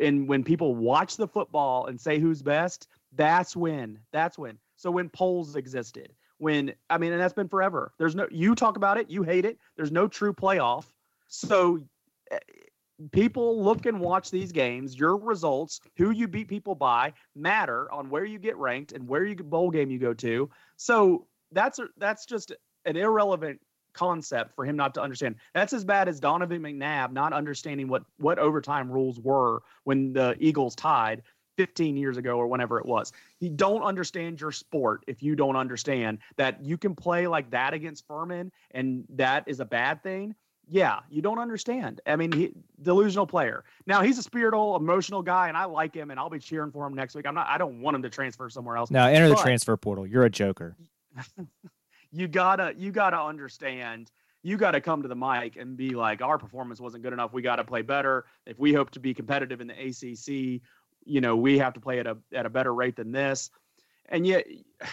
[0.00, 3.98] and when people watch the football and say who's best, that's when.
[4.12, 4.58] That's when.
[4.76, 7.92] So when polls existed, when I mean, and that's been forever.
[7.98, 9.58] There's no you talk about it, you hate it.
[9.76, 10.84] There's no true playoff.
[11.28, 11.80] So
[13.12, 14.98] people look and watch these games.
[14.98, 19.24] Your results, who you beat people by, matter on where you get ranked and where
[19.24, 20.50] you bowl game you go to.
[20.76, 22.52] So that's that's just
[22.84, 23.60] an irrelevant
[23.92, 25.36] concept for him not to understand.
[25.54, 30.36] That's as bad as Donovan McNabb not understanding what what overtime rules were when the
[30.38, 31.22] Eagles tied
[31.56, 33.12] 15 years ago or whenever it was.
[33.40, 37.72] You don't understand your sport if you don't understand that you can play like that
[37.72, 40.34] against Furman and that is a bad thing.
[40.68, 42.00] Yeah, you don't understand.
[42.06, 42.52] I mean, he,
[42.82, 43.64] delusional player.
[43.86, 46.86] Now he's a spiritual, emotional guy, and I like him, and I'll be cheering for
[46.86, 47.26] him next week.
[47.26, 47.46] I'm not.
[47.46, 48.90] I don't want him to transfer somewhere else.
[48.90, 50.06] Now enter the transfer portal.
[50.06, 50.76] You're a joker.
[52.12, 54.10] you gotta you gotta understand
[54.42, 57.42] you gotta come to the mic and be like our performance wasn't good enough we
[57.42, 61.58] gotta play better if we hope to be competitive in the acc you know we
[61.58, 63.50] have to play at a at a better rate than this
[64.08, 64.46] and yet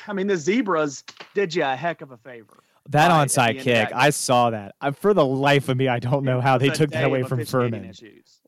[0.07, 4.09] i mean the zebras did you a heck of a favor That onside kick, I
[4.09, 4.75] saw that.
[4.81, 7.45] I, for the life of me, I don't know how they took that away from
[7.45, 7.93] Furman.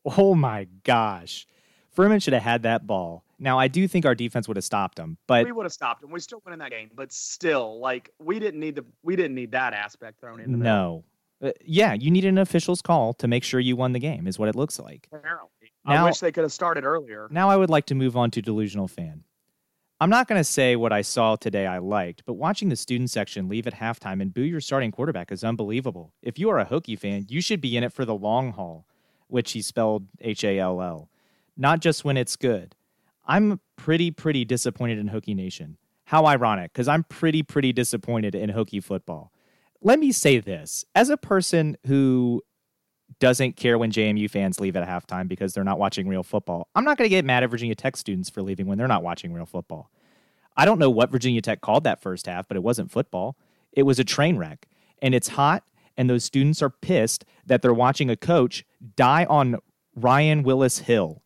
[0.04, 1.46] Oh my gosh.
[1.92, 3.24] Furman should have had that ball.
[3.38, 6.02] Now, I do think our defense would have stopped him, but we would have stopped
[6.02, 9.14] him we still win in that game but still like we didn't need the we
[9.16, 11.04] didn't need that aspect thrown in no.
[11.42, 14.38] Uh, yeah, you need an official's call to make sure you won the game, is
[14.38, 15.06] what it looks like.
[15.12, 15.50] apparently
[15.84, 18.30] Now- i wish they could have started earlier Now, I would like to move on
[18.32, 19.24] to delusional fan.
[19.98, 23.10] I'm not going to say what I saw today I liked, but watching the student
[23.10, 26.12] section leave at halftime and boo your starting quarterback is unbelievable.
[26.20, 28.86] If you are a Hokie fan, you should be in it for the long haul,
[29.28, 31.08] which he spelled H A L L,
[31.56, 32.74] not just when it's good.
[33.24, 35.78] I'm pretty, pretty disappointed in Hokie Nation.
[36.04, 39.32] How ironic, because I'm pretty, pretty disappointed in Hokie football.
[39.80, 42.42] Let me say this as a person who
[43.18, 46.68] doesn't care when JMU fans leave at halftime because they're not watching real football.
[46.74, 49.02] I'm not going to get mad at Virginia Tech students for leaving when they're not
[49.02, 49.90] watching real football.
[50.56, 53.36] I don't know what Virginia Tech called that first half, but it wasn't football.
[53.72, 54.66] It was a train wreck.
[55.02, 55.64] And it's hot,
[55.96, 58.64] and those students are pissed that they're watching a coach
[58.96, 59.56] die on
[59.94, 61.22] Ryan Willis Hill.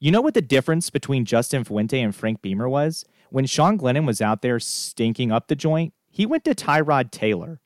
[0.00, 3.04] You know what the difference between Justin Fuente and Frank Beamer was?
[3.30, 7.60] When Sean Glennon was out there stinking up the joint, he went to Tyrod Taylor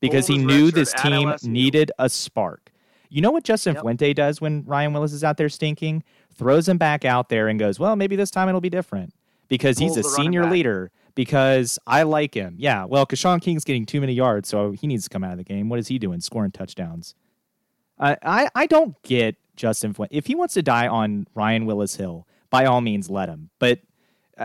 [0.00, 2.67] because he knew this team needed a spark.
[3.10, 3.82] You know what Justin Yep.
[3.82, 6.02] Fuente does when Ryan Willis is out there stinking?
[6.34, 9.14] Throws him back out there and goes, "Well, maybe this time it'll be different."
[9.48, 10.90] Because he's a senior leader.
[11.14, 12.54] Because I like him.
[12.58, 12.84] Yeah.
[12.84, 15.44] Well, Sean King's getting too many yards, so he needs to come out of the
[15.44, 15.68] game.
[15.68, 16.20] What is he doing?
[16.20, 17.14] Scoring touchdowns.
[17.98, 20.14] I I, I don't get Justin Fuente.
[20.16, 23.50] If he wants to die on Ryan Willis Hill, by all means, let him.
[23.58, 23.80] But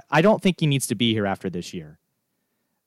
[0.09, 1.99] I- don't think he needs to be here after this year.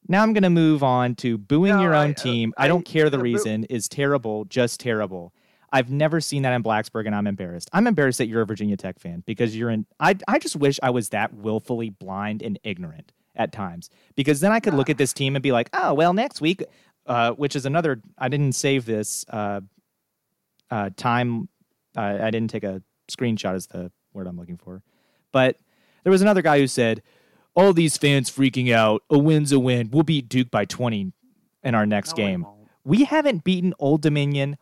[0.08, 2.54] Now I'm going to move on to booing No, your own I- uh, team.
[2.56, 5.32] I, I- don't care the reason is terrible, just terrible.
[5.76, 7.68] I've never seen that in Blacksburg, and I'm embarrassed.
[7.70, 9.84] I'm embarrassed that you're a Virginia Tech fan because you're in.
[10.00, 14.52] I I just wish I was that willfully blind and ignorant at times because then
[14.52, 16.62] I could look at this team and be like, oh well, next week,
[17.04, 18.00] uh, which is another.
[18.16, 19.60] I didn't save this uh,
[20.70, 21.50] uh, time.
[21.94, 23.54] Uh, I didn't take a screenshot.
[23.54, 24.82] Is the word I'm looking for,
[25.30, 25.58] but
[26.04, 27.02] there was another guy who said,
[27.54, 29.02] "All these fans freaking out.
[29.10, 29.90] A win's a win.
[29.90, 31.12] We'll beat Duke by 20
[31.64, 32.46] in our next No, game."
[32.82, 34.56] We haven't beaten Old Dominion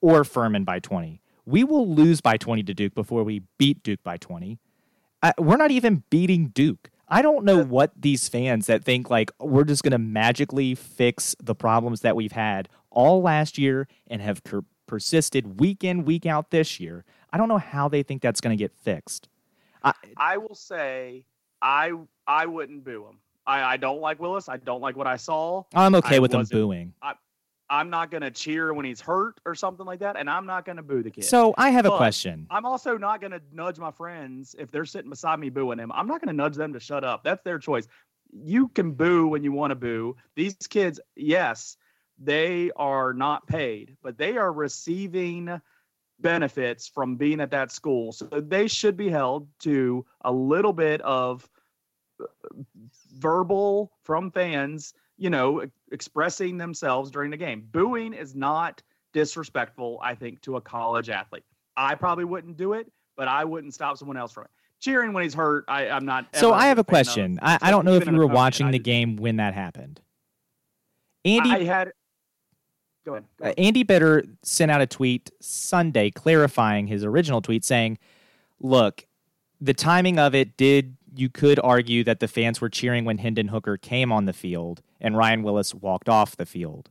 [0.00, 1.20] or Furman by 20.
[1.46, 4.58] We will lose by 20 to Duke before we beat Duke by 20.
[5.22, 6.90] I, we're not even beating Duke.
[7.08, 10.74] I don't know uh, what these fans that think like we're just going to magically
[10.74, 16.04] fix the problems that we've had all last year and have per- persisted week in,
[16.04, 17.04] week out this year.
[17.32, 19.28] I don't know how they think that's going to get fixed.
[19.82, 21.24] I, I will say
[21.60, 21.92] I
[22.26, 23.18] I wouldn't boo him.
[23.46, 24.48] I, I don't like Willis.
[24.48, 25.64] I don't like what I saw.
[25.74, 26.94] I'm okay I with them booing.
[27.70, 30.82] I'm not gonna cheer when he's hurt or something like that, and I'm not gonna
[30.82, 31.24] boo the kid.
[31.24, 32.46] So I have a question.
[32.50, 35.92] I'm also not gonna nudge my friends if they're sitting beside me booing him.
[35.92, 37.22] I'm not gonna nudge them to shut up.
[37.22, 37.86] That's their choice.
[38.32, 40.16] You can boo when you want to boo.
[40.34, 41.76] These kids, yes,
[42.18, 45.60] they are not paid, but they are receiving
[46.20, 48.12] benefits from being at that school.
[48.12, 51.48] So they should be held to a little bit of
[52.20, 52.26] uh,
[53.18, 57.68] verbal from fans, you know, expressing themselves during the game.
[57.70, 61.44] Booing is not disrespectful, I think, to a college athlete.
[61.76, 64.50] I probably wouldn't do it, but I wouldn't stop someone else from it.
[64.80, 66.26] Cheering when he's hurt, I, I'm not.
[66.34, 67.06] So I have a big fan of.
[67.06, 67.38] question.
[67.42, 70.00] I, I don't know if you were watching the game when that happened.
[71.24, 71.92] Andy I had.
[73.04, 73.24] Go ahead.
[73.38, 73.54] Go Uh, ahead.
[73.58, 77.98] Andy Bitter sent out a tweet Sunday clarifying his original tweet saying,
[78.58, 79.06] "Look,
[79.60, 83.48] the timing of it did you could argue that the fans were cheering when Hendon
[83.48, 86.90] Hooker came on the field and Ryan Willis walked off the field.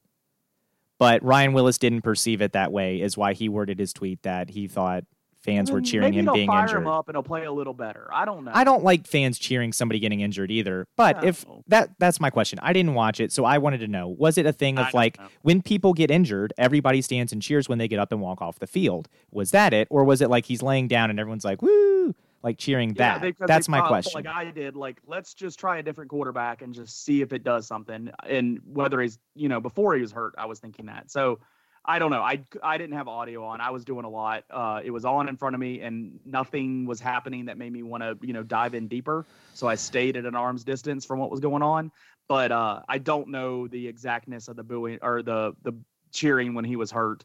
[0.97, 4.49] But Ryan Willis didn't perceive it that way is why he worded his tweet that
[4.49, 5.05] he thought
[5.41, 6.81] fans were Then cheering maybe him being fire injured.
[6.81, 8.09] him up and he'll play a little better.
[8.11, 8.51] I don't know.
[8.53, 10.85] I don't like fans cheering somebody getting injured either.
[10.97, 11.63] But if No.
[11.67, 12.59] that that's my question.
[12.61, 15.17] I didn't watch it, so I wanted to know, was it a thing of like
[15.17, 15.27] know.
[15.43, 18.59] when people get injured, everybody stands and cheers when they get up and walk off
[18.59, 19.07] the field?
[19.31, 19.87] Was that it?
[19.89, 23.21] Or was it like he's laying down and everyone's like, woo, like cheering Yeah, that.
[23.21, 24.23] They, That's my question.
[24.23, 27.43] Like I did, like let's just try a different quarterback and just see if it
[27.43, 28.09] does something.
[28.27, 31.11] And whether he's, you know, before he was hurt, I was thinking that.
[31.11, 31.39] So
[31.85, 32.21] I don't know.
[32.21, 33.61] I I didn't have audio on.
[33.61, 34.43] I was doing a lot.
[34.49, 37.83] Uh, it was on in front of me, and nothing was happening that made me
[37.83, 39.25] want to, you know, dive in deeper.
[39.53, 41.91] So I stayed at an arm's distance from what was going on.
[42.27, 45.73] But uh, I don't know the exactness of the booing or the the
[46.11, 47.23] cheering when he was hurt.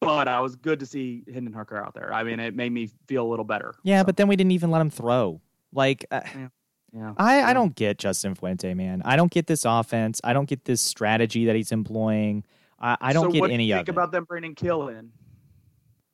[0.00, 2.12] But I was good to see Hendon Hooker out there.
[2.12, 3.74] I mean, it made me feel a little better.
[3.82, 5.40] yeah, So, but then we didn't even let him throw.
[5.72, 6.20] Like uh,
[6.94, 7.14] yeah.
[7.16, 7.52] I, I Yeah.
[7.54, 9.02] don't get Justin Fuente, man.
[9.04, 10.20] I don't get this offense.
[10.24, 12.44] I don't get this strategy that he's employing.
[12.80, 13.92] I, I don't so get what do any you of think it.
[13.92, 15.10] about them bringing Kill in,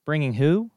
[0.07, 0.71] Bringing who?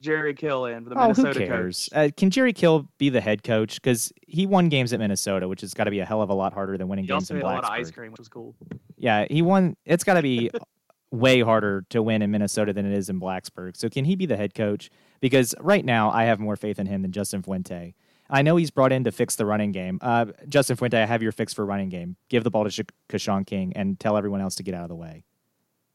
[0.00, 1.88] Jerry Kill in for the Oh, who cares?
[1.92, 3.74] Uh, can Jerry Kill be the head coach?
[3.74, 6.34] Because he won games at Minnesota, which has got to be a hell of a
[6.34, 8.18] lot harder than winning He games also in ate a lot of ice cream, which
[8.20, 8.54] was cool.
[8.96, 9.76] Yeah, he won.
[9.84, 10.50] It's got to be
[11.10, 13.76] way harder to win in Minnesota than it is in Blacksburg.
[13.76, 14.90] So can he be the head coach?
[15.20, 17.94] Because right now, I have more faith in him than Justin Fuente.
[18.30, 19.98] I know he's brought in to fix the running game.
[20.02, 22.16] Uh, Justin Fuente, I have your fix for running game.
[22.28, 24.90] Give the ball to Sh- Keshawn King and tell everyone else to get out of
[24.90, 25.24] the way.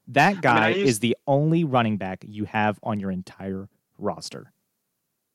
[0.07, 4.51] That guy I used- is the only running back you have on your entire roster.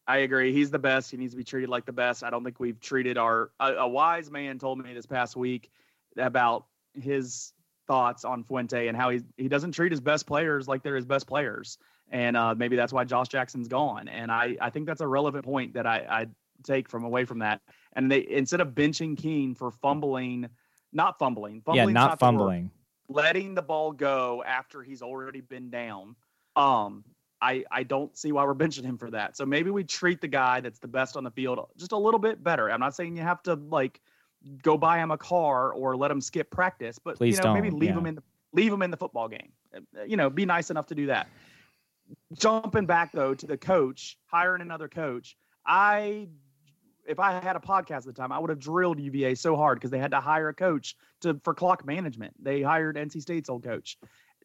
[0.08, 0.52] I agree.
[0.52, 1.10] He's the best.
[1.10, 2.24] He needs to be treated like the best.
[2.24, 3.50] I don't think we've treated our.
[3.60, 5.70] A, a wise man told me this past week
[6.16, 6.64] about
[6.94, 7.52] his
[7.88, 11.06] thoughts on Fuente and how he he doesn't treat his best players like they're his
[11.06, 11.78] best players,
[12.10, 14.06] and uh, maybe that's why Josh Jackson's gone.
[14.06, 16.26] And I I think that's a relevant point that I I
[16.62, 17.60] take from away from that.
[17.94, 20.48] And they instead of benching Keen for fumbling,
[20.92, 22.70] not fumbling, yeah, fumbling's not fumbling.
[23.08, 26.14] letting the ball go after he's already been down.
[26.56, 27.04] Um,
[27.40, 29.36] I I don't see why we're benching him for that.
[29.36, 32.20] So maybe we treat the guy that's the best on the field just a little
[32.20, 32.70] bit better.
[32.70, 34.00] I'm not saying you have to like
[34.62, 37.70] go buy him a car or let him skip practice, but Please you know maybe
[37.70, 37.98] leave yeah.
[37.98, 38.22] him in the
[38.52, 39.52] leave him in the football game.
[39.74, 41.28] Uh, You know, be nice enough to do that.
[42.38, 45.36] jumping back though to the coach, hiring another coach.
[45.66, 46.28] I
[47.06, 49.78] if I had a podcast at the time, I would have drilled UVA so hard
[49.78, 52.34] because they had to hire a coach to for clock management.
[52.42, 53.98] They hired NC State's old coach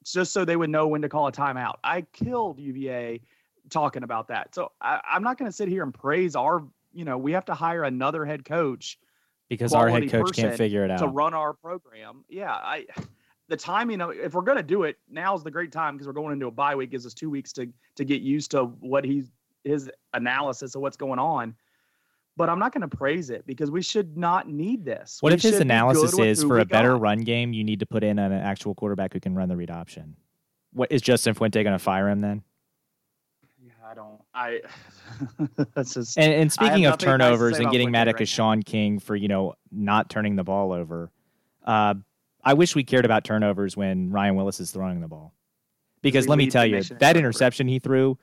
[0.04, 1.76] just so they would know when to call a timeout.
[1.84, 3.22] I killed UVA
[3.70, 4.54] talking about that.
[4.54, 6.64] So I, I'm not going to sit here and praise our.
[6.94, 9.00] You know, we have to hire another head coach
[9.54, 12.24] because our head coach can't figure it out to run our program.
[12.30, 12.86] Yeah, I
[13.49, 16.14] the timing of if we're going to do it, now's the great time because we're
[16.14, 16.91] going into a bye week.
[16.91, 19.32] Gives us two weeks to to get used to what he's
[19.64, 21.56] his analysis of what's going on.
[22.36, 25.20] But I'm not going to praise it because we should not need this.
[25.22, 27.01] What We if his analysis is for a better got.
[27.01, 29.70] run game, you need to put in an actual quarterback who can run the read
[29.70, 30.16] option?
[30.72, 32.41] What is Justin Fuente going to fire him then?
[34.36, 34.62] Yeah, I
[35.76, 36.18] that's just.
[36.18, 38.26] And, and speaking of nothing nice turnovers and getting mad at right now.
[38.26, 41.12] Sean King for you know not turning the ball over,
[41.66, 41.96] uh,
[42.44, 45.34] I wish we cared about turnovers when Ryan Willis is throwing the ball,
[46.02, 48.18] because We let me tell you that interception he threw,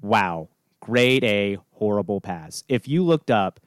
[0.00, 0.48] wow,
[0.80, 2.64] grade A horrible pass.
[2.68, 3.60] If you looked up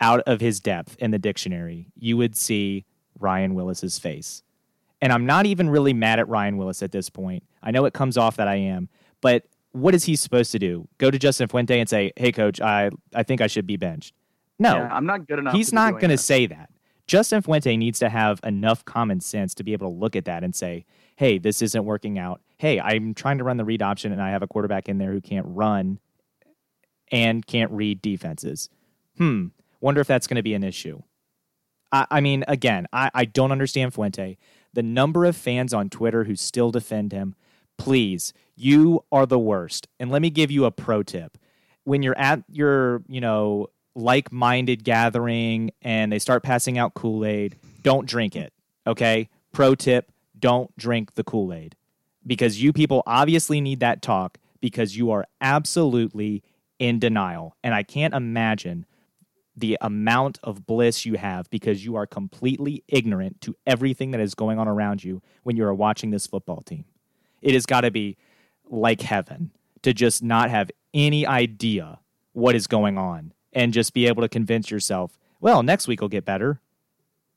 [0.00, 2.84] out of his depth in the dictionary, you would see
[3.18, 4.42] Ryan Willis's face.
[5.00, 7.44] And I'm not even really mad at Ryan Willis at this point.
[7.62, 8.88] I know it comes off that I am,
[9.20, 10.88] but what is he supposed to do?
[10.98, 14.14] Go to Justin Fuente and say, "Hey, coach, I I think I should be benched."
[14.58, 15.54] No, Yeah, I'm not good enough.
[15.54, 16.70] he's not going to say that.
[17.06, 20.42] Justin Fuente needs to have enough common sense to be able to look at that
[20.44, 20.84] and say,
[21.16, 22.40] "Hey, this isn't working out.
[22.58, 25.12] Hey, I'm trying to run the read option, and I have a quarterback in there
[25.12, 26.00] who can't run
[27.10, 28.68] and can't read defenses.
[29.16, 29.46] Hmm.
[29.80, 31.02] Wonder if that's going to be an issue."
[31.92, 34.36] I, I mean, again, I, I don't understand Fuente.
[34.74, 37.34] The number of fans on Twitter who still defend him,
[37.78, 39.88] please, you are the worst.
[39.98, 41.38] And let me give you a pro tip.
[41.84, 47.24] When you're at your, you know, like minded gathering and they start passing out Kool
[47.24, 48.52] Aid, don't drink it.
[48.86, 49.28] Okay?
[49.52, 51.74] Pro tip don't drink the Kool Aid
[52.26, 56.42] because you people obviously need that talk because you are absolutely
[56.78, 57.56] in denial.
[57.64, 58.86] And I can't imagine
[59.56, 64.34] the amount of bliss you have because you are completely ignorant to everything that is
[64.34, 66.84] going on around you when you are watching this football team.
[67.42, 68.16] It has got to be
[68.68, 69.50] like heaven
[69.82, 72.00] to just not have any idea
[72.32, 76.08] what is going on and just be able to convince yourself, well, next week will
[76.08, 76.60] get better.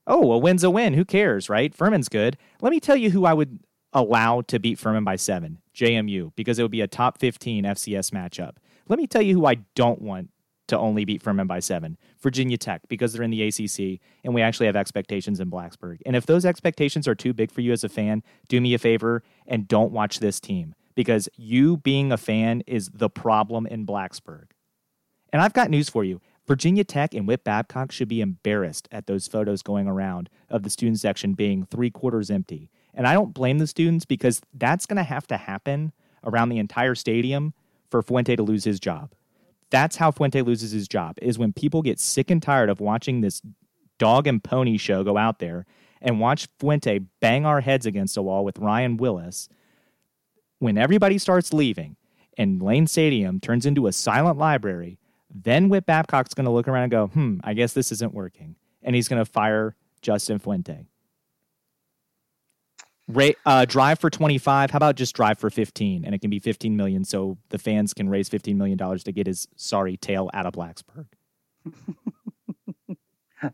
[0.08, 0.94] Oh, a win's a win.
[0.94, 1.74] Who cares, right?
[1.74, 2.38] Furman's good.
[2.62, 3.60] Let me tell you who I would
[3.94, 8.12] allow to beat Furman by seven JMU, because it would be a top 15 FCS
[8.12, 8.56] matchup.
[8.88, 10.31] Let me tell you who I don't want
[10.72, 14.42] to only beat Furman by seven Virginia Tech, because they're in the ACC and we
[14.42, 16.00] actually have expectations in Blacksburg.
[16.06, 18.80] And if those expectations are too big for you as a fan, do me a
[18.80, 23.86] favor and don't watch this team because you being a fan is the problem in
[23.86, 24.46] Blacksburg.
[25.32, 26.22] And I've got news for you.
[26.48, 30.70] Virginia Tech and Whit Babcock should be embarrassed at those photos going around of the
[30.70, 32.70] student section being three quarters empty.
[32.94, 35.94] And I don't blame the students because that's going to have to happen
[36.24, 37.54] around the entire stadium
[37.90, 39.14] for Fuente to lose his job.
[39.72, 43.22] That's how Fuente loses his job, is when people get sick and tired of watching
[43.22, 43.42] this
[43.98, 45.66] dog and pony show go out there
[46.02, 49.48] and watch Fuente bang our heads against a wall with Ryan Willis.
[50.60, 51.96] When everybody starts leaving
[52.38, 55.00] and Lane Stadium turns into a silent library,
[55.34, 58.56] then Whit Babcock's going to look around and go, hmm, I guess this isn't working.
[58.84, 60.88] And he's going to fire Justin Fuente.
[63.12, 64.72] Ra- uh, drive for 25.
[64.72, 66.06] How about just drive for 15?
[66.06, 69.12] And it can be 15 million so the fans can raise 15 million dollars to
[69.12, 71.06] get his sorry tail out of Blacksburg.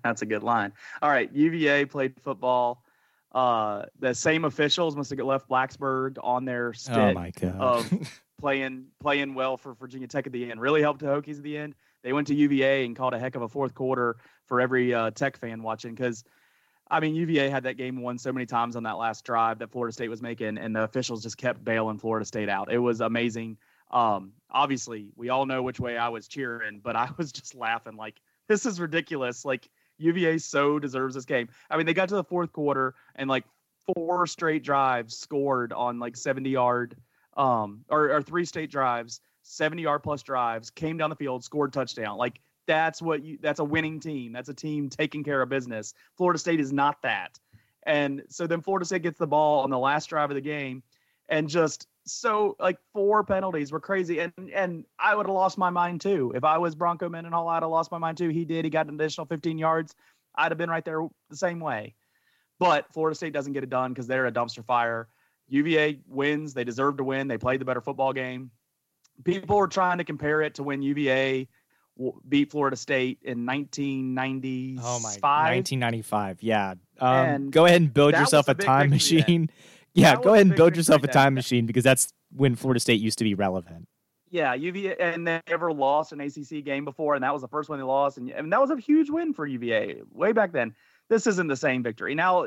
[0.03, 0.73] That's a good line.
[1.01, 2.83] All right, UVA played football.
[3.33, 7.55] Uh, the same officials must have left Blacksburg on their stick Oh my god.
[7.59, 7.93] of
[8.39, 10.59] playing playing well for Virginia Tech at the end.
[10.59, 11.75] Really helped the Hokies at the end.
[12.03, 15.11] They went to UVA and called a heck of a fourth quarter for every uh,
[15.11, 16.23] Tech fan watching because.
[16.89, 19.71] I mean, UVA had that game won so many times on that last drive that
[19.71, 22.71] Florida State was making, and the officials just kept bailing Florida State out.
[22.71, 23.57] It was amazing.
[23.91, 27.95] Um, obviously, we all know which way I was cheering, but I was just laughing
[27.95, 29.43] like, this is ridiculous.
[29.43, 31.49] Like, UVA so deserves this game.
[31.69, 33.45] I mean, they got to the fourth quarter and like
[33.95, 36.95] four straight drives scored on like 70 yard,
[37.35, 41.73] um, or, or three state drives, 70 yard plus drives, came down the field, scored
[41.73, 42.17] touchdown.
[42.17, 44.33] Like, that's what you that's a winning team.
[44.33, 45.93] That's a team taking care of business.
[46.15, 47.39] Florida State is not that.
[47.85, 50.83] And so then Florida State gets the ball on the last drive of the game
[51.29, 54.19] and just so like four penalties were crazy.
[54.19, 56.31] And and I would have lost my mind too.
[56.35, 58.29] If I was Bronco Mendenhall, I'd have lost my mind too.
[58.29, 58.65] He did.
[58.65, 59.95] He got an additional 15 yards.
[60.35, 61.95] I'd have been right there the same way.
[62.59, 65.07] But Florida State doesn't get it done because they're a dumpster fire.
[65.49, 66.53] UVA wins.
[66.53, 67.27] They deserve to win.
[67.27, 68.51] They played the better football game.
[69.23, 71.47] People are trying to compare it to when UVA
[72.27, 74.83] beat Florida State in 1995.
[74.85, 75.09] Oh my!
[75.09, 76.41] 1995.
[76.41, 76.75] Yeah.
[76.99, 79.49] Um, go ahead and build yourself a a time machine.
[79.93, 81.13] yeah, That go ahead and build yourself a then.
[81.13, 83.87] time machine because that's when Florida State used to be relevant.
[84.29, 87.69] Yeah, UVA, and they ever lost an ACC game before, and that was the first
[87.69, 90.75] one they lost, and, and that was a huge win for UVA way back then.
[91.07, 92.13] This isn't the same victory.
[92.13, 92.45] Now,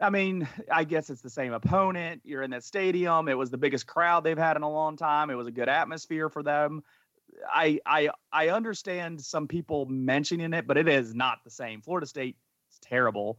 [0.00, 2.22] I mean, I guess it's the same opponent.
[2.24, 3.28] You're in that stadium.
[3.28, 5.30] It was the biggest crowd they've had in a long time.
[5.30, 6.82] It was a good atmosphere for them.
[7.52, 11.80] I I I understand some people mentioning it, but it is not the same.
[11.80, 12.36] Florida State
[12.70, 13.38] is terrible.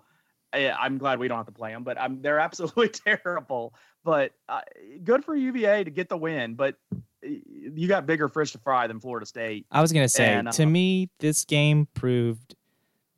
[0.54, 3.74] I, I'm glad we don't have to play them, but I'm they're absolutely terrible.
[4.04, 4.62] But uh,
[5.04, 6.76] good for UVA to get the win, but
[7.24, 9.66] you got bigger fish to fry than Florida State.
[9.72, 12.56] I was going to say, And, uh, to me, this game proved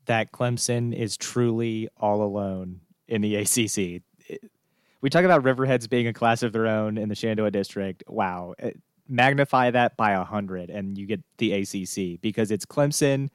[0.05, 4.03] that Clemson is truly all alone in the ACC.
[4.27, 4.51] It-
[4.99, 8.03] we talk about Riverheads being a class of their own in the Shenandoah District.
[8.07, 8.55] Wow.
[8.59, 13.30] It- magnify that by a hundred, and you get the ACC because it's Clemson,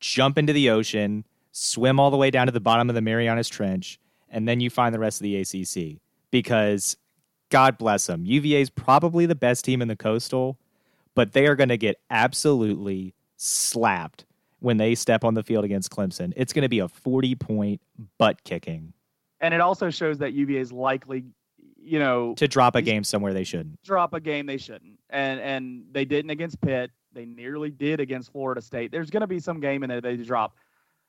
[0.00, 3.48] jump into the ocean, swim all the way down to the bottom of the Marianas
[3.48, 3.98] Trench,
[4.30, 6.96] and then you find the rest of the ACC because
[7.50, 8.24] God bless them.
[8.24, 10.58] UVA is probably the best team in the Coastal,
[11.14, 14.24] but they are going to get absolutely slapped
[14.60, 16.32] when they step on the field against Clemson.
[16.36, 17.80] It's going to be a 40 point
[18.18, 18.92] butt kicking
[19.40, 21.24] And it also shows that UVA is likely,
[21.88, 23.82] you know, to drop a game somewhere they shouldn't.
[23.82, 24.98] drop a game they shouldn't.
[25.10, 26.90] And and they didn't against Pitt.
[27.12, 28.92] They nearly did against Florida State.
[28.92, 30.56] There's going to be some game in there they drop.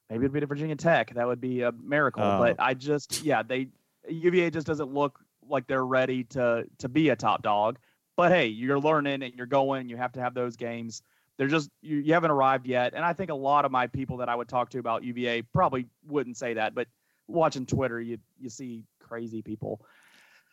[0.10, 1.14] Maybe it'd be to Virginia Tech.
[1.14, 2.24] That would be a miracle.
[2.24, 2.40] Oh.
[2.40, 3.68] But I just, yeah, they
[4.08, 7.78] UVA just doesn't look like they're ready to to be a top dog.
[8.16, 9.90] But hey, you're learning and you're going.
[9.90, 11.02] You have to have those games.
[11.38, 12.94] They're just you, you haven't arrived yet.
[12.94, 15.44] And I think a lot of my people that I would talk to about UVA
[15.54, 16.74] probably wouldn't say that.
[16.74, 16.88] But
[17.28, 19.82] watching Twitter, you you see crazy people.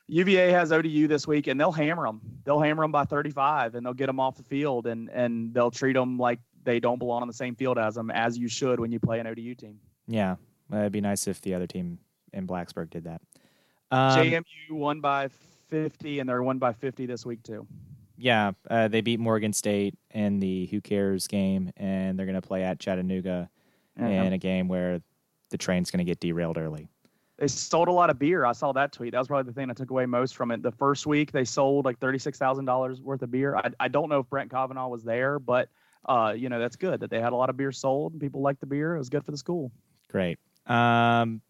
[0.08, 2.20] UVA has ODU this week, and they'll hammer them.
[2.44, 5.70] They'll hammer them by 35, and they'll get them off the field, and and they'll
[5.70, 8.78] treat them like they don't belong on the same field as them, as you should
[8.80, 9.78] when you play an ODU team.
[10.06, 10.36] Yeah,
[10.72, 11.98] it'd be nice if the other team
[12.32, 13.20] in Blacksburg did that.
[13.90, 15.28] Um, JMU won by
[15.70, 17.66] 50, and they're won by 50 this week too.
[18.16, 22.46] yeah, uh, they beat Morgan State in the Who Cares game, and they're going to
[22.46, 23.50] play at Chattanooga
[23.96, 25.00] in a game where
[25.50, 26.88] the train's going to get derailed early.
[27.38, 28.46] They sold a lot of beer.
[28.46, 29.12] I saw that tweet.
[29.12, 30.62] That was probably the thing I took away most from it.
[30.62, 33.56] The first week they sold like thirty-six thousand dollars worth of beer.
[33.56, 35.68] I, I don't know if Brent Kavanaugh was there, but
[36.06, 38.40] uh, you know that's good that they had a lot of beer sold and people
[38.40, 38.94] liked the beer.
[38.94, 39.70] It was good for the school.
[40.08, 40.38] Great.
[40.66, 41.42] Um,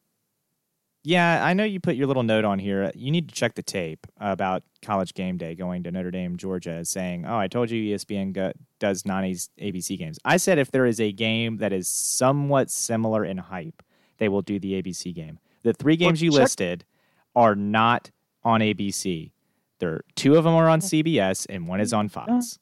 [1.05, 2.91] yeah, I know you put your little note on here.
[2.97, 6.85] You need to check the tape about college game day going to Notre Dame, Georgia,
[6.85, 10.85] saying, "Oh, I told you ESPN go- does non ABC games." I said if there
[10.85, 13.85] is a game that is somewhat similar in hype,
[14.19, 15.39] they will do the ABC game.
[15.67, 16.85] The three games you check- listed
[17.35, 18.13] are not
[18.45, 19.33] on ABC.
[19.81, 20.87] There, two of them are on oh.
[20.87, 22.61] CBS, and one is on Fox.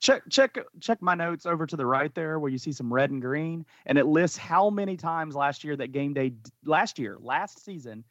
[0.00, 3.10] check check check my notes over to the right there where you see some red
[3.10, 6.32] and green and it lists how many times last year that game day
[6.64, 8.02] last year last season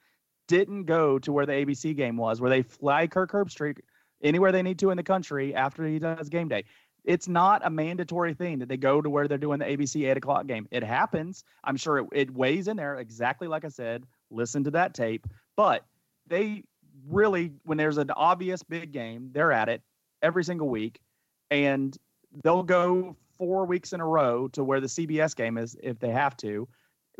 [0.47, 3.79] didn't go to where the ABC game was where they fly Kirk Herbstreit
[4.21, 6.63] anywhere they need to in the country after he does game day.
[7.05, 10.17] It's not a mandatory thing that they go to where they're doing the ABC eight
[10.17, 10.67] o'clock game.
[10.69, 11.43] It happens.
[11.63, 14.05] I'm sure it, it weighs in there exactly like I said.
[14.31, 15.85] Listen to that tape, but
[16.27, 16.63] they
[17.07, 19.81] really when there's an obvious big game, they're at it
[20.21, 20.99] every single week
[21.51, 21.97] and
[22.43, 26.09] they'll go four weeks in a row to where the CBS game is if they
[26.09, 26.67] have to,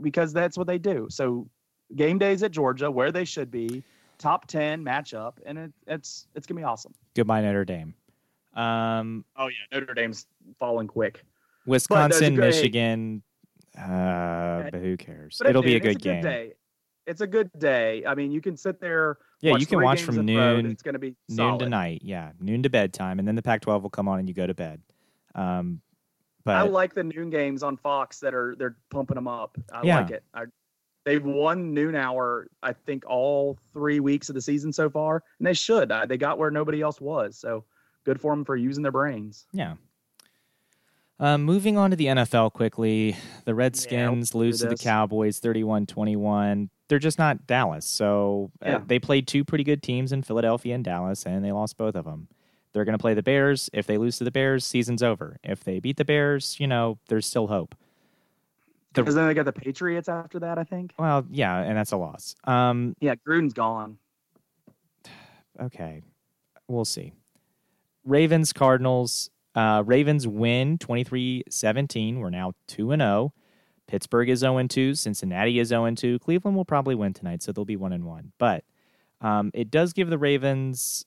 [0.01, 1.07] because that's what they do.
[1.09, 1.47] So
[1.95, 3.83] game days at Georgia, where they should be,
[4.17, 6.93] top ten matchup, and it, it's it's gonna be awesome.
[7.15, 7.93] Goodbye, Notre Dame.
[8.53, 10.27] Um, Oh yeah, Notre Dame's
[10.59, 11.23] falling quick.
[11.65, 13.23] Wisconsin, Michigan.
[13.77, 15.37] Uh, but who cares?
[15.39, 16.21] But It'll be a it's good game.
[16.21, 16.53] day.
[17.09, 18.03] It's a good day.
[18.05, 19.17] I mean, you can sit there.
[19.41, 21.51] Yeah, watch you can watch from noon It's gonna be solid.
[21.51, 22.01] noon to night.
[22.03, 24.53] Yeah, noon to bedtime, and then the Pac-12 will come on and you go to
[24.53, 24.81] bed.
[25.35, 25.81] Um,
[26.45, 29.57] but I like the noon games on Fox that are they're pumping them up.
[29.73, 29.99] I Yeah.
[30.01, 30.23] like it.
[30.33, 30.43] I,
[31.05, 35.47] they've won noon hour, I think, all three weeks of the season so far, and
[35.47, 35.91] they should.
[35.91, 37.63] Uh, they got where nobody else was, so
[38.05, 39.45] good for them for using their brains.
[39.51, 39.75] yeah.
[41.21, 44.77] Um, moving on to the NFL quickly, the Redskins do lose to the.
[44.77, 46.69] Cowboys 31-21.
[46.89, 47.85] They're just not Dallas.
[47.85, 51.77] So uh, they played two pretty good teams in Philadelphia and Dallas, and they lost
[51.77, 52.27] both of them.
[52.73, 53.69] They're going to play the Bears.
[53.73, 55.37] If they lose to the Bears, season's over.
[55.43, 57.73] If they beat the Bears, you know, there's still hope.
[58.93, 60.93] The- Because then they got the Patriots after that, I think.
[60.97, 62.35] Well, yeah, and that's a loss.
[62.43, 63.97] Um, Yeah, Gruden's gone.
[65.61, 66.01] okay,
[66.67, 67.13] we'll see.
[68.05, 69.29] Ravens, Cardinals.
[69.55, 72.19] Uh, Ravens win 23 17.
[72.19, 73.33] We're now 2 and 0.
[73.89, 74.93] Pittsburgh is 0 2.
[74.93, 76.19] Cincinnati is 0 2.
[76.19, 78.31] Cleveland will probably win tonight, so they'll be 1 and 1.
[78.37, 78.63] But
[79.19, 81.05] um, it does give the Ravens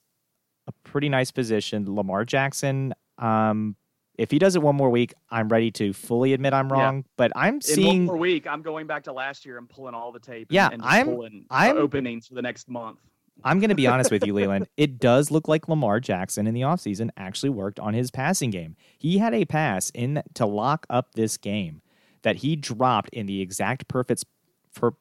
[0.67, 1.85] a pretty nice position.
[1.95, 3.75] Lamar Jackson, um,
[4.17, 6.75] if he does it one more week, I'm ready to fully admit I'm Yeah.
[6.75, 7.05] wrong.
[7.17, 8.05] But I'm In one seeing.
[8.05, 10.47] more week, I'm going back to last year and pulling all the tape.
[10.51, 12.99] Yeah, and, and I'm- pulling I'm- openings for the next month.
[13.43, 14.67] I'm going to be honest with you, Leland.
[14.77, 18.75] It does look like Lamar Jackson in the offseason actually worked on his passing game.
[18.99, 21.81] He had a pass in to lock up this game
[22.23, 24.25] that he dropped in the exact perfect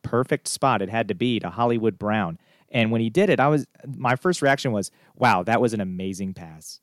[0.02, 2.38] perfect spot it had to be to Hollywood Brown.
[2.70, 5.80] And when he did it, I was my first reaction was, "Wow, that was an
[5.80, 6.80] amazing pass."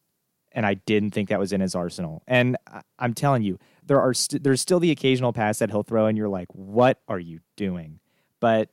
[0.52, 2.24] And I didn't think that was in his arsenal.
[2.28, 2.58] And
[2.98, 6.18] I'm telling you, there are st- there's still the occasional pass that he'll throw, and
[6.18, 8.00] you're like, "What are you doing?"
[8.40, 8.70] But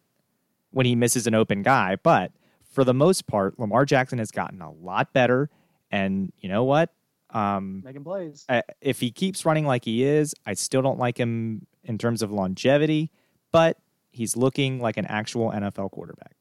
[0.71, 2.33] when he misses an open guy, but
[2.71, 5.49] for the most part, Lamar Jackson has gotten a lot better.
[5.91, 6.93] And you know what?
[7.31, 8.45] Um, Making plays.
[8.49, 12.23] I, if he keeps running like he is, I still don't like him in terms
[12.23, 13.11] of longevity,
[13.53, 13.79] but
[14.11, 16.37] he's looking like an actual NFL quarterback.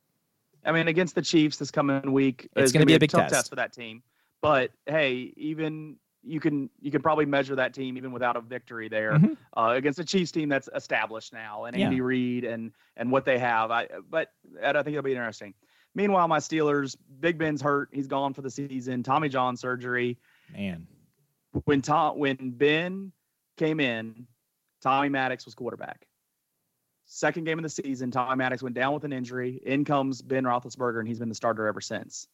[0.66, 3.24] I mean, against the Chiefs this coming week, it's going to be a big tough
[3.24, 3.34] test.
[3.34, 4.02] test for that team.
[4.42, 8.90] But hey, even you can you can probably measure that team even without a victory
[8.90, 9.34] there mm-hmm.
[9.58, 12.02] uh, against a Chiefs team that's established now and Andy yeah.
[12.02, 13.72] Reid and and what they have.
[13.72, 14.32] I but
[14.64, 15.54] I think it'll be interesting.
[15.94, 17.90] Meanwhile, my Steelers, Big Ben's hurt.
[17.94, 19.02] He's gone for the season.
[19.02, 20.18] Tommy John surgery.
[20.54, 20.88] Man,
[21.66, 23.12] when Tom when Ben
[23.58, 24.28] came in,
[24.82, 26.08] Tommy Maddox was quarterback.
[27.08, 29.62] Second game of the season, Tommy Maddox went down with an injury.
[29.66, 32.28] In comes Ben Roethlisberger, and he's been the starter ever since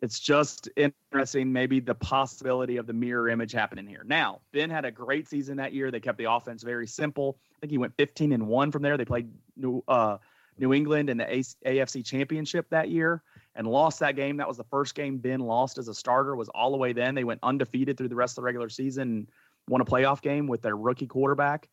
[0.00, 4.04] it's just interesting, maybe the possibility of the mirror image happening here.
[4.06, 5.90] Now, Ben had a great season that year.
[5.90, 7.38] They kept the offense very simple.
[7.56, 8.96] I think he went 15 and one from there.
[8.96, 10.18] They played New uh,
[10.58, 13.22] New England in the AFC Championship that year
[13.58, 14.38] and lost that game.
[14.38, 16.34] That was the first game Ben lost as a starter.
[16.34, 17.14] Was all the way then.
[17.14, 19.28] They went undefeated through the rest of the regular season.
[19.68, 21.68] Won a playoff game with their rookie quarterback.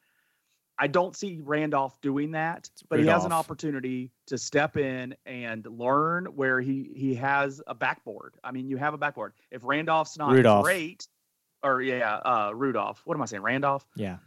[0.78, 5.66] I don't see Randolph doing that, but he has an opportunity to step in and
[5.66, 8.34] learn where he he has a backboard.
[8.44, 9.34] I mean, you have a backboard.
[9.52, 10.66] If Randolph's not Rudolph.
[10.66, 11.08] great,
[11.64, 13.02] or yeah, uh, Rudolph.
[13.06, 13.44] What am I saying?
[13.44, 13.86] Randolph.
[13.96, 14.18] Yeah.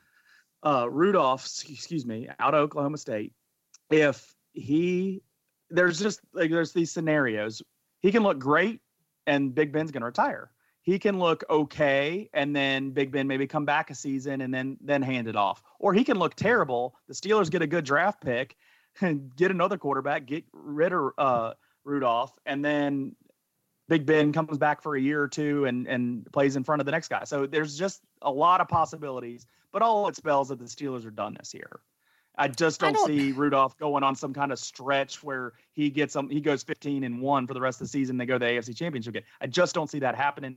[0.63, 3.33] Uh, Rudolph, excuse me, out of Oklahoma State.
[3.91, 5.23] If he,
[5.71, 7.63] there's just like there's these scenarios.
[8.01, 8.81] He can look great,
[9.27, 10.51] and Big Ben's going to retire
[10.89, 14.79] he can look okay and then Big Ben maybe come back a season and then
[14.81, 15.63] then hand it off.
[15.79, 16.97] Or he can look terrible.
[17.09, 18.57] The Steelers get a good draft pick
[19.03, 21.53] and get another quarterback, get rid of uh,
[21.85, 23.15] Rudolph, and then
[23.91, 26.87] Big Ben comes back for a year or two and and plays in front of
[26.87, 27.25] the next guy.
[27.25, 31.11] So there's just a lot of possibilities, but all it spells that the Steelers are
[31.11, 31.81] done this year.
[32.39, 35.91] I just don't, I don't, see Rudolph going on some kind of stretch where he
[35.91, 38.39] gets some he goes 15 and 1 for the rest of the season they go
[38.39, 39.25] to the AFC Championship game.
[39.41, 40.57] I just don't see that happening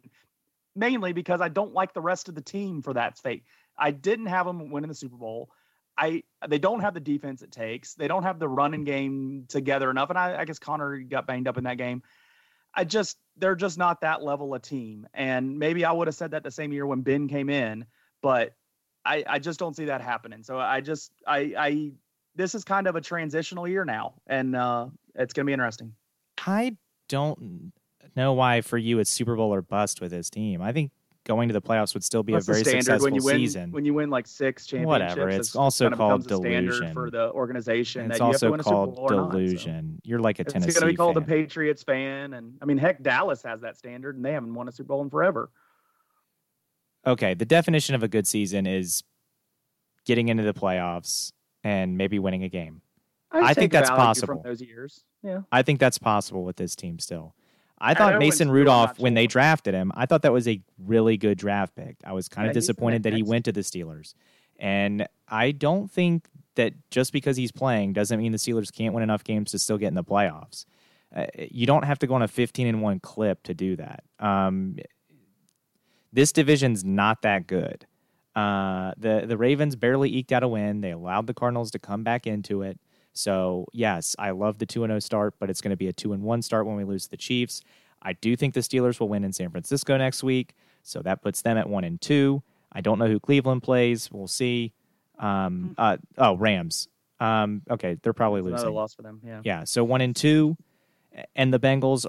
[0.75, 3.43] mainly because I don't like the rest of the team for that fate.
[3.77, 5.49] I didn't have them winning the Super Bowl.
[5.97, 7.95] I they don't have the defense it takes.
[7.95, 11.47] They don't have the running game together enough and I, I guess Connor got banged
[11.47, 12.03] up in that game.
[12.73, 15.07] I just they're just not that level of team.
[15.13, 17.85] And maybe I would have said that the same year when Ben came in,
[18.21, 18.53] but
[19.05, 20.43] I, I just don't see that happening.
[20.43, 21.91] So I just I I
[22.35, 25.93] this is kind of a transitional year now, and uh, it's going to be interesting.
[26.45, 26.77] I
[27.09, 27.73] don't
[28.15, 30.61] know why for you it's Super Bowl or bust with his team.
[30.61, 30.91] I think
[31.23, 33.71] going to the playoffs would still be That's a very successful when you win, season.
[33.71, 35.29] When you win like six championships, whatever.
[35.29, 38.11] It's also called delusion for the organization.
[38.11, 39.75] It's also called delusion.
[39.75, 40.01] Not, so.
[40.03, 40.69] You're like a Tennessee.
[40.69, 41.23] It's going to be called fan.
[41.23, 44.67] the Patriots fan, and I mean, heck, Dallas has that standard, and they haven't won
[44.67, 45.51] a Super Bowl in forever.
[47.05, 49.03] Okay, the definition of a good season is
[50.05, 51.31] getting into the playoffs
[51.63, 52.81] and maybe winning a game.
[53.31, 54.41] I, I think that's possible.
[54.43, 55.41] Those years, yeah.
[55.51, 57.33] I think that's possible with this team still.
[57.81, 61.37] I thought Mason Rudolph, when they drafted him, I thought that was a really good
[61.37, 61.97] draft pick.
[62.05, 64.13] I was kind yeah, of disappointed that he went to the Steelers.
[64.59, 69.01] And I don't think that just because he's playing doesn't mean the Steelers can't win
[69.01, 70.65] enough games to still get in the playoffs.
[71.13, 74.03] Uh, you don't have to go on a 15 and 1 clip to do that.
[74.19, 74.77] Um,
[76.13, 77.85] this division's not that good.
[78.35, 80.81] Uh, the the Ravens barely eked out a win.
[80.81, 82.79] They allowed the Cardinals to come back into it.
[83.13, 85.87] So yes, I love the two and zero oh start, but it's going to be
[85.87, 87.61] a two and one start when we lose to the Chiefs.
[88.01, 91.41] I do think the Steelers will win in San Francisco next week, so that puts
[91.41, 92.41] them at one and two.
[92.71, 94.09] I don't know who Cleveland plays.
[94.11, 94.73] We'll see.
[95.19, 95.81] Um, hmm.
[95.81, 96.87] uh, oh, Rams.
[97.19, 98.55] Um, okay, they're probably losing.
[98.55, 99.21] Another loss for them.
[99.23, 99.41] Yeah.
[99.43, 99.63] Yeah.
[99.65, 100.57] So one and two,
[101.35, 102.05] and the Bengals.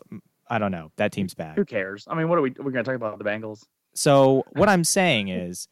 [0.49, 0.93] I don't know.
[0.97, 1.57] That team's bad.
[1.57, 2.07] Who cares?
[2.09, 2.51] I mean, what are we?
[2.51, 3.65] We're going to talk about the Bengals.
[3.95, 5.69] So what I'm saying is,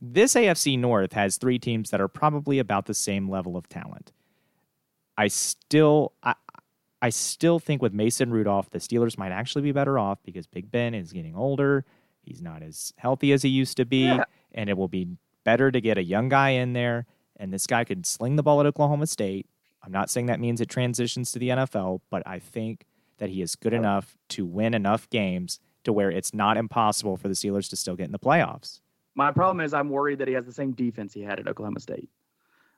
[0.00, 4.12] this AFC North has three teams that are probably about the same level of talent.
[5.16, 6.34] I still I,
[7.00, 10.70] I still think with Mason Rudolph, the Steelers might actually be better off because Big
[10.70, 11.84] Ben is getting older.
[12.22, 14.24] He's not as healthy as he used to be, yeah.
[14.52, 15.08] and it will be
[15.44, 17.06] better to get a young guy in there.
[17.36, 19.46] And this guy could sling the ball at Oklahoma State.
[19.82, 22.86] I'm not saying that means it transitions to the NFL, but I think
[23.18, 27.28] that he is good enough to win enough games to where it's not impossible for
[27.28, 28.80] the Steelers to still get in the playoffs.
[29.14, 31.80] My problem is I'm worried that he has the same defense he had at Oklahoma
[31.80, 32.08] State.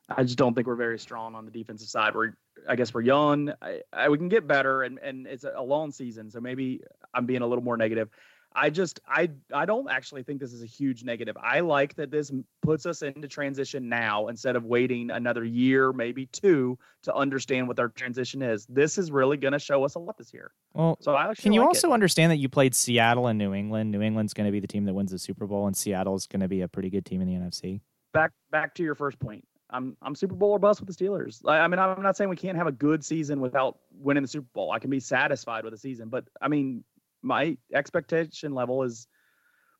[0.08, 2.14] I just don't think we're very strong on the defensive side.
[2.14, 2.36] Where
[2.68, 3.52] I guess we're young.
[3.60, 6.80] I, I, we can get better, and and it's a long season, so maybe
[7.12, 8.08] I'm being a little more negative.
[8.56, 11.36] I just I I don't actually think this is a huge negative.
[11.40, 12.32] I like that this
[12.62, 17.78] puts us into transition now instead of waiting another year, maybe two, to understand what
[17.78, 18.64] our transition is.
[18.66, 20.52] This is really going to show us a lot this year.
[20.72, 21.92] Well, so I can you like also it.
[21.92, 23.92] understand that you played Seattle and New England?
[23.92, 26.40] New England's going to be the team that wins the Super Bowl, and Seattle's going
[26.40, 27.82] to be a pretty good team in the NFC.
[28.14, 29.46] Back back to your first point.
[29.68, 31.42] I'm I'm Super Bowl or bust with the Steelers.
[31.46, 34.48] I mean, I'm not saying we can't have a good season without winning the Super
[34.54, 34.72] Bowl.
[34.72, 36.84] I can be satisfied with a season, but I mean,
[37.26, 39.06] my expectation level is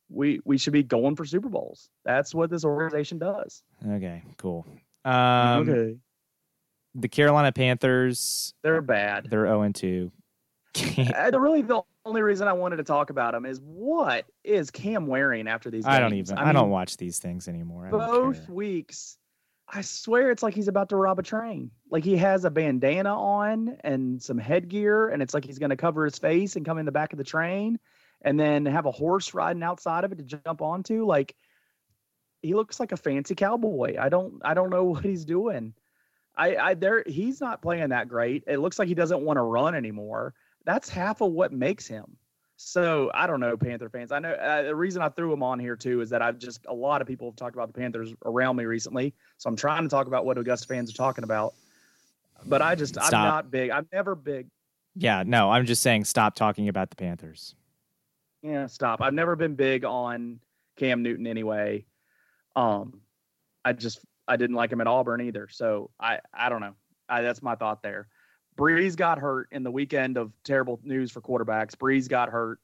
[0.09, 1.89] we we should be going for Super Bowls.
[2.05, 3.63] That's what this organization does.
[3.87, 4.65] Okay, cool.
[5.05, 5.97] Um, okay.
[6.95, 9.27] The Carolina Panthers, they're bad.
[9.29, 10.11] They're 0 and 2.
[10.97, 15.07] uh, really the only reason I wanted to talk about them is what is Cam
[15.07, 15.95] wearing after these games?
[15.95, 17.87] I don't even I, mean, I don't watch these things anymore.
[17.91, 19.17] both weeks
[19.69, 21.71] I swear it's like he's about to rob a train.
[21.89, 25.75] Like he has a bandana on and some headgear, and it's like he's going to
[25.75, 27.79] cover his face and come in the back of the train,
[28.21, 31.05] and then have a horse riding outside of it to jump onto.
[31.05, 31.35] Like
[32.41, 33.97] he looks like a fancy cowboy.
[33.99, 35.73] I don't, I don't know what he's doing.
[36.35, 38.43] I, I there, he's not playing that great.
[38.47, 40.33] It looks like he doesn't want to run anymore.
[40.65, 42.17] That's half of what makes him.
[42.57, 44.11] So I don't know, Panther fans.
[44.11, 46.65] I know uh, the reason I threw them on here too is that I've just
[46.67, 49.13] a lot of people have talked about the Panthers around me recently.
[49.37, 51.53] So I'm trying to talk about what Augusta fans are talking about.
[52.47, 53.13] But I just stop.
[53.13, 53.69] I'm not big.
[53.69, 54.47] I'm never big.
[54.95, 57.53] Yeah, no, I'm just saying stop talking about the Panthers.
[58.41, 59.01] Yeah, stop.
[59.01, 60.39] I've never been big on
[60.77, 61.85] Cam Newton anyway.
[62.55, 63.01] Um,
[63.63, 65.47] I just I didn't like him at Auburn either.
[65.51, 66.73] So I I don't know.
[67.07, 68.07] I, that's my thought there.
[68.57, 71.75] Brees got hurt in the weekend of terrible news for quarterbacks.
[71.75, 72.59] Brees got hurt,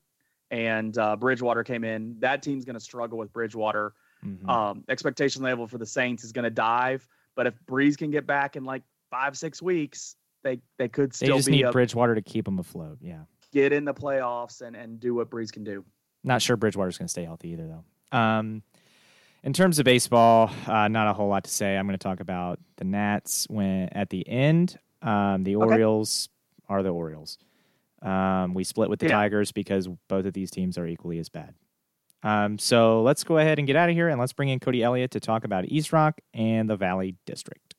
[0.52, 2.18] and uh, Bridgewater came in.
[2.20, 3.94] That team's going to struggle with Bridgewater.
[4.26, 4.50] Mm-hmm.
[4.50, 7.08] Um, expectation level for the Saints is going to dive.
[7.36, 11.28] But if Brees can get back in like five six weeks, they they could still.
[11.28, 12.98] Be They just need Bridgewater to keep them afloat.
[13.00, 13.22] Yeah,
[13.52, 15.86] get in the playoffs and and do what Brees can do.
[16.24, 18.18] Not sure Bridgewater's going to stay healthy either, though.
[18.18, 18.64] Um,
[19.44, 21.76] in terms of baseball, uh, not a whole lot to say.
[21.76, 24.80] I'm going to talk about the Nats when at the end.
[25.04, 25.66] Um, the okay.
[25.66, 26.30] Orioles
[26.68, 27.38] are the Orioles.
[28.01, 29.14] Um, we split with the yeah.
[29.14, 31.54] Tigers because both of these teams are equally as bad.
[32.24, 34.82] Um, so let's go ahead and get out of here and let's bring in Cody
[34.82, 37.76] Elliott to talk about East Rock and the Valley District.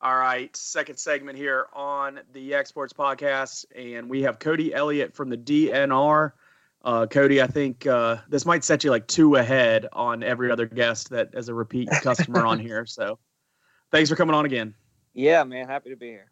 [0.00, 5.30] All right, second segment here on the Exports podcast, and we have Cody Elliott from
[5.30, 6.32] the DNR.
[6.84, 10.66] Uh, Cody, I think uh, this might set you like two ahead on every other
[10.66, 12.84] guest that as a repeat customer on here.
[12.84, 13.18] So,
[13.90, 14.74] thanks for coming on again.
[15.14, 16.30] Yeah, man, happy to be here.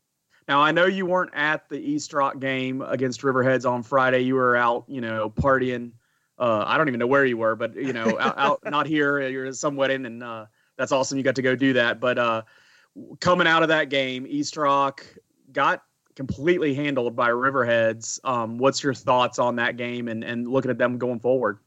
[0.49, 4.21] Now I know you weren't at the East Rock game against Riverheads on Friday.
[4.21, 5.93] You were out, you know, partying.
[6.39, 9.27] Uh, I don't even know where you were, but you know, out, out, not here.
[9.29, 10.47] You're at some wedding, and uh,
[10.77, 11.17] that's awesome.
[11.17, 12.01] You got to go do that.
[12.01, 12.43] But uh,
[13.21, 15.07] coming out of that game, East Rock
[15.53, 15.83] got
[16.15, 18.21] completely handled by Riverheads.
[18.25, 21.59] Um, what's your thoughts on that game and, and looking at them going forward?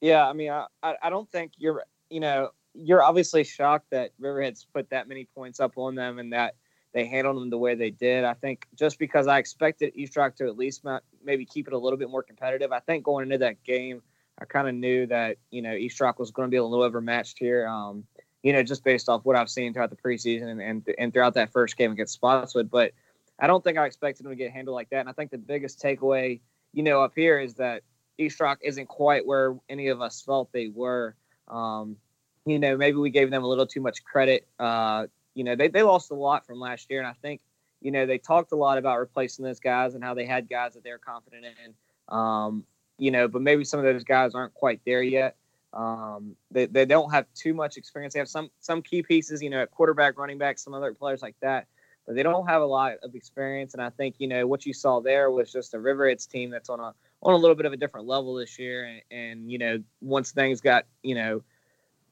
[0.00, 4.66] Yeah, I mean, I, I don't think you're, you know, you're obviously shocked that Riverheads
[4.72, 6.54] put that many points up on them and that
[6.92, 8.24] they handled them the way they did.
[8.24, 10.84] I think just because I expected East Rock to at least
[11.24, 12.72] maybe keep it a little bit more competitive.
[12.72, 14.02] I think going into that game,
[14.38, 16.84] I kind of knew that you know East Rock was going to be a little
[16.84, 17.66] overmatched here.
[17.66, 18.04] Um,
[18.42, 21.34] you know, just based off what I've seen throughout the preseason and, and, and throughout
[21.34, 22.70] that first game against Spotswood.
[22.70, 22.92] But
[23.38, 25.00] I don't think I expected them to get handled like that.
[25.00, 26.40] And I think the biggest takeaway,
[26.72, 27.82] you know, up here is that
[28.18, 31.16] East Rock isn't quite where any of us felt they were.
[31.48, 31.96] Um,
[32.44, 34.46] you know, maybe we gave them a little too much credit.
[34.58, 37.00] Uh, you know, they, they lost a lot from last year.
[37.00, 37.40] And I think,
[37.80, 40.74] you know, they talked a lot about replacing those guys and how they had guys
[40.74, 41.74] that they're confident in.
[42.08, 42.64] Um,
[42.98, 45.36] you know, but maybe some of those guys aren't quite there yet.
[45.72, 48.12] Um, they, they don't have too much experience.
[48.12, 51.22] They have some some key pieces, you know, at quarterback, running back, some other players
[51.22, 51.66] like that
[52.12, 53.74] they don't have a lot of experience.
[53.74, 56.68] And I think you know what you saw there was just a Riverheads team that's
[56.68, 58.84] on a on a little bit of a different level this year.
[58.84, 61.42] And, and you know once things got you know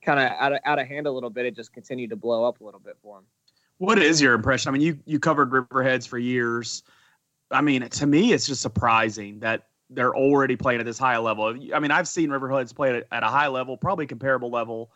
[0.02, 2.44] kind of out of out of hand a little bit, it just continued to blow
[2.44, 3.24] up a little bit for them.
[3.78, 4.68] What is your impression?
[4.68, 6.82] I mean, you you covered Riverheads for years.
[7.50, 11.56] I mean, to me, it's just surprising that they're already playing at this high level.
[11.74, 14.90] I mean, I've seen Riverheads play at a high level, probably comparable level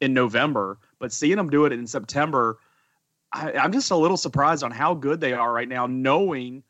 [0.00, 2.58] in November, but seeing them do it in September
[3.32, 6.62] I, am just a little surprised on how good they are right now, knowing,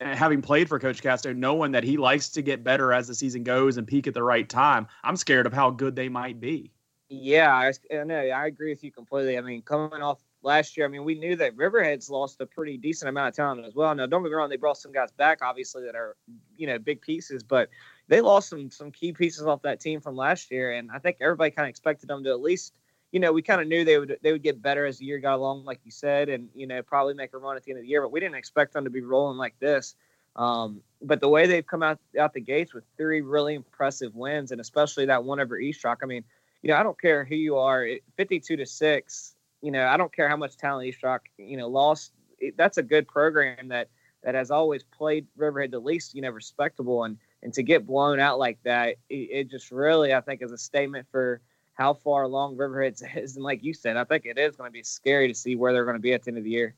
[0.00, 3.14] eh, having played for Coach Casto, knowing that he likes to get better as the
[3.14, 4.86] season goes and peak at the right time.
[5.02, 6.72] I'm scared of how good they might be.
[7.08, 8.18] Yeah, I, I know.
[8.18, 9.38] I agree with you completely.
[9.38, 12.76] I mean, coming off last year, I mean, we knew that Riverheads lost a pretty
[12.76, 13.94] decent amount of talent as well.
[13.94, 16.16] Now, don't get me wrong, they brought some guys back, obviously, that are,
[16.56, 17.42] you know, big pieces.
[17.42, 17.68] But,
[18.08, 21.16] they lost some some key pieces off that team from last year, and I think
[21.20, 22.74] everybody kind of expected them to at least,
[23.16, 25.18] you know, we kind of knew they would they would get better as the year
[25.18, 27.78] got along, like you said, and you know probably make a run at the end
[27.78, 29.94] of the year, but we didn't expect them to be rolling like this.
[30.36, 34.52] Um, but the way they've come out out the gates with three really impressive wins,
[34.52, 36.24] and especially that one over East Rock, I mean,
[36.60, 37.88] you know, I don't care who you are,
[38.18, 39.34] fifty-two to six.
[39.62, 42.12] You know, I don't care how much talent East Rock, you know, lost.
[42.58, 43.88] That's a good program that
[44.24, 48.20] that has always played Riverhead the least, you know, respectable, and and to get blown
[48.20, 51.40] out like that, it, it just really, I think, is a statement for
[51.76, 53.36] how far along Riverhead is.
[53.36, 55.72] And like you said, I think it is going to be scary to see where
[55.72, 56.74] they're going to be at the end of the year.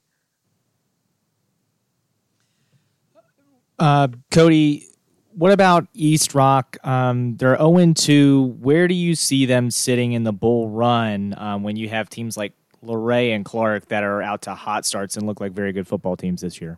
[3.78, 4.88] Uh, Cody,
[5.34, 6.76] what about East Rock?
[6.82, 8.57] Um, they're 0 2.
[8.61, 12.36] Where do you see them sitting in the bull run um, when you have teams
[12.36, 15.86] like Luray and Clarke that are out to hot starts and look like very good
[15.86, 16.76] football teams this year?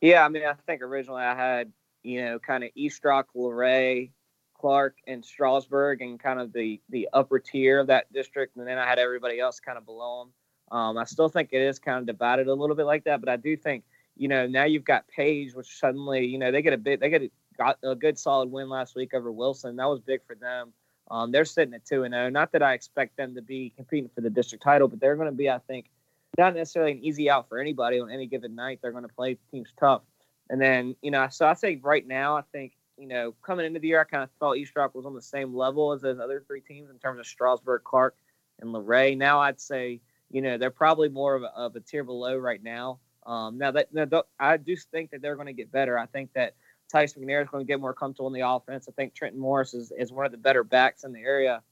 [0.00, 1.70] Yeah, I mean, I think originally I had,
[2.02, 4.12] you know, kind of East Rock, Luray,
[4.60, 8.78] Clarke, and Strasburg, and kind of the the upper tier of that district, and then
[8.78, 10.24] I had everybody else kind of below
[10.70, 10.78] them.
[10.78, 13.28] Um, I still think it is kind of divided a little bit like that, but
[13.28, 13.84] I do think–
[14.16, 17.10] you know, now you've got Page, which suddenly, you know, they get a bit, they
[17.10, 19.76] get a, got a good solid win last week over Wilson.
[19.76, 20.72] That was big for them.
[21.10, 22.26] Um, they're sitting at two and zero.
[22.26, 22.30] Oh.
[22.30, 25.28] Not that I expect them to be competing for the district title, but they're going
[25.28, 25.90] to be, I think,
[26.38, 28.80] not necessarily an easy out for anybody on any given night.
[28.82, 30.02] They're going to play teams tough.
[30.48, 33.80] And then, you know, so I say right now, I think, you know, coming into
[33.80, 36.18] the year, I kind of thought East Rock was on the same level as those
[36.18, 38.16] other three teams in terms of Strasburg, Clarke,
[38.60, 39.14] and Luray.
[39.14, 42.62] Now I'd say, you know, they're probably more of a, of a tier below right
[42.62, 42.98] now.
[43.26, 45.98] Um, now that now, I do think that they're going to get better.
[45.98, 46.54] I think that
[46.90, 48.88] Tyson McNair is going to get more comfortable in the offense.
[48.88, 51.62] I think Trenton Morris is, is one of the better backs in the area,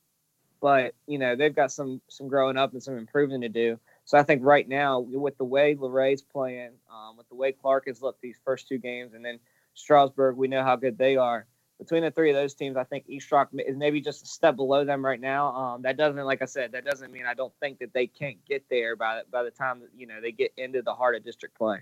[0.61, 3.79] but you know they've got some some growing up and some improving to do.
[4.05, 7.87] So I think right now with the way Luray's playing, um, with the way Clarke
[7.87, 9.39] has looked these first two games, and then
[9.75, 11.47] Strasburg, we know how good they are
[11.79, 14.57] between the three of those teams, I think East Rock is maybe just a step
[14.57, 15.55] below them right now.
[15.55, 18.37] Um, that doesn't, like I said, that doesn't mean I don't think that they can't
[18.47, 21.57] get there by by the time you know they get into the heart of district
[21.57, 21.81] play.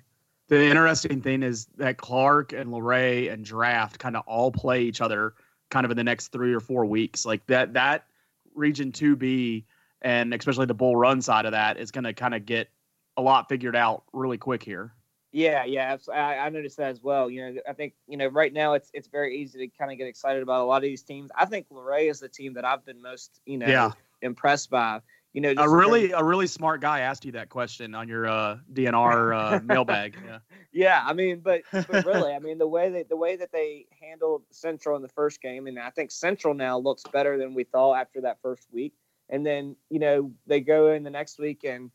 [0.48, 5.00] The interesting thing is that Clarke and Luray and Draft kind of all play each
[5.00, 5.34] other
[5.70, 7.24] kind of in the next three or four weeks.
[7.24, 8.06] Like that that
[8.54, 9.66] region two B
[10.00, 12.68] and especially the bull run side of that is going to kind of get
[13.16, 14.92] a lot figured out really quick here.
[15.32, 17.30] Yeah, yeah, I, I noticed that as well.
[17.30, 19.96] You know, I think you know right now it's it's very easy to kind of
[19.96, 21.30] get excited about a lot of these teams.
[21.34, 23.92] I think Luray is the team that I've been most you know yeah.
[24.20, 25.00] impressed by.
[25.32, 28.58] You know, a really a really smart guy asked you that question on your uh,
[28.74, 30.18] DNR uh, mailbag.
[30.22, 30.38] Yeah.
[30.72, 33.86] Yeah, I mean, but but really, I mean the way that the way that they
[34.02, 37.64] handled Central in the first game, and I think Central now looks better than we
[37.64, 38.92] thought after that first week.
[39.30, 41.90] And then you know they go in the next week and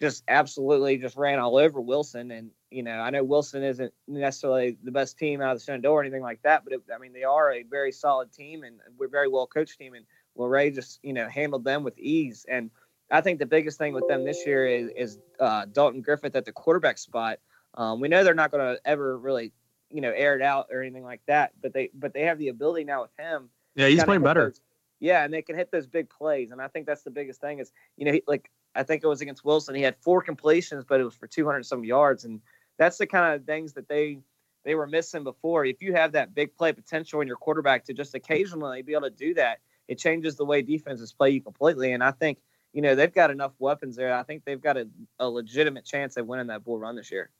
[0.00, 2.30] just absolutely just ran all over Wilson.
[2.30, 5.92] And you know, I know Wilson isn't necessarily the best team out of the Shenandoah
[5.92, 8.76] or anything like that, but it, I mean, they are a very solid team and
[8.96, 9.94] we're very well coached team.
[9.94, 10.04] And
[10.36, 12.46] Luray just you know handled them with ease.
[12.48, 12.70] And
[13.10, 16.44] I think the biggest thing with them this year is is uh, Dalton Griffith at
[16.44, 17.38] the quarterback spot.
[17.74, 19.52] Um, we know they're not going to ever really
[19.90, 22.48] you know air it out or anything like that, but they but they have the
[22.48, 23.50] ability now with him.
[23.74, 24.46] Yeah, he's playing better.
[24.46, 24.60] Those,
[25.00, 27.58] yeah, and they can hit those big plays, and I think that's the biggest thing.
[27.58, 29.74] Is you know, he, like I think it was against Wilson.
[29.74, 32.40] He had four completions, but it was for 200 some yards, and
[32.80, 34.18] that's the kind of things that they
[34.64, 35.66] they were missing before.
[35.66, 39.02] If you have that big play potential in your quarterback to just occasionally be able
[39.02, 41.92] to do that, it changes the way defenses play you completely.
[41.92, 42.38] And I think
[42.72, 44.14] you know they've got enough weapons there.
[44.14, 47.30] I think they've got a, a legitimate chance of winning that bull run this year.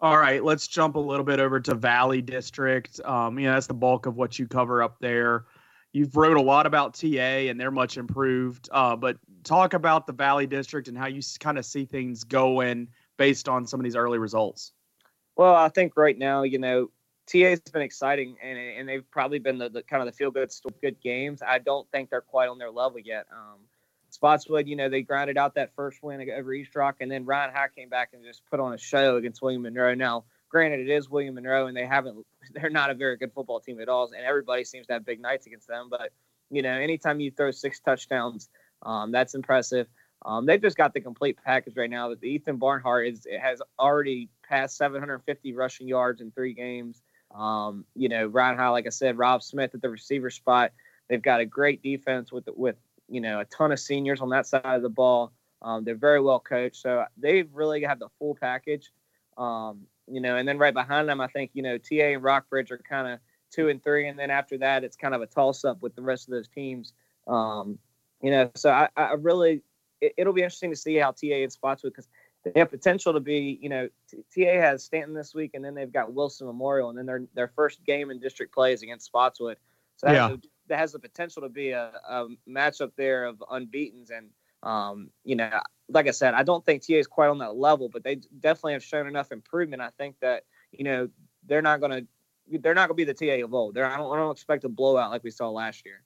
[0.00, 3.00] All right, let's jump a little bit over to Valley District.
[3.04, 5.44] Um, you know, that's the bulk of what you cover up there.
[5.92, 7.06] You've wrote a lot about TA,
[7.48, 8.68] and they're much improved.
[8.72, 12.88] Uh, but talk about the Valley District and how you kind of see things going
[13.18, 14.72] based on some of these early results.
[15.36, 16.90] Well, I think right now, you know,
[17.26, 20.30] TA has been exciting, and and they've probably been the, the kind of the feel
[20.30, 20.50] good
[20.82, 21.42] good games.
[21.46, 23.26] I don't think they're quite on their level yet.
[23.30, 23.60] Um,
[24.10, 27.52] Spotswood, you know, they grinded out that first win over East Rock, and then Ryan
[27.54, 29.94] High came back and just put on a show against William Monroe.
[29.94, 33.60] Now, granted, it is William Monroe, and they haven't, they're not a very good football
[33.60, 35.88] team at all, and everybody seems to have big nights against them.
[35.90, 36.12] But
[36.50, 38.48] you know, anytime you throw six touchdowns,
[38.82, 39.86] um, that's impressive.
[40.28, 42.10] Um, they've just got the complete package right now.
[42.10, 47.00] That Ethan Barnhart is has already passed 750 rushing yards in three games.
[47.34, 50.72] Um, you know, Ryan High, like I said, Rob Smith at the receiver spot.
[51.08, 52.76] They've got a great defense with with
[53.08, 55.32] you know a ton of seniors on that side of the ball.
[55.62, 58.92] Um, they're very well coached, so they've really got the full package.
[59.38, 62.70] Um, you know, and then right behind them, I think you know TA and Rockbridge
[62.70, 63.18] are kind of
[63.50, 66.02] two and three, and then after that, it's kind of a toss up with the
[66.02, 66.92] rest of those teams.
[67.26, 67.78] Um,
[68.20, 69.62] you know, so I, I really
[70.00, 72.08] it, will be interesting to see how TA and Spotswood because
[72.44, 73.58] they have potential to be.
[73.60, 73.88] You know,
[74.34, 77.48] TA has Staunton this week, and then they've got Wilson Memorial, and then their their
[77.48, 79.56] first game in district play is against Spotswood.
[79.96, 80.28] So that, Yeah.
[80.28, 80.38] has,
[80.68, 84.30] that has the potential to be a, a matchup there of unbeaten's, and
[84.62, 85.50] um, you know,
[85.88, 88.74] like I said, I don't think TA is quite on that level, but they definitely
[88.74, 89.82] have shown enough improvement.
[89.82, 91.08] I think that you know
[91.46, 92.06] they're not going to
[92.60, 93.74] they're not going to be the TA of old.
[93.74, 96.02] They're, I don't I don't expect a blowout like we saw last year.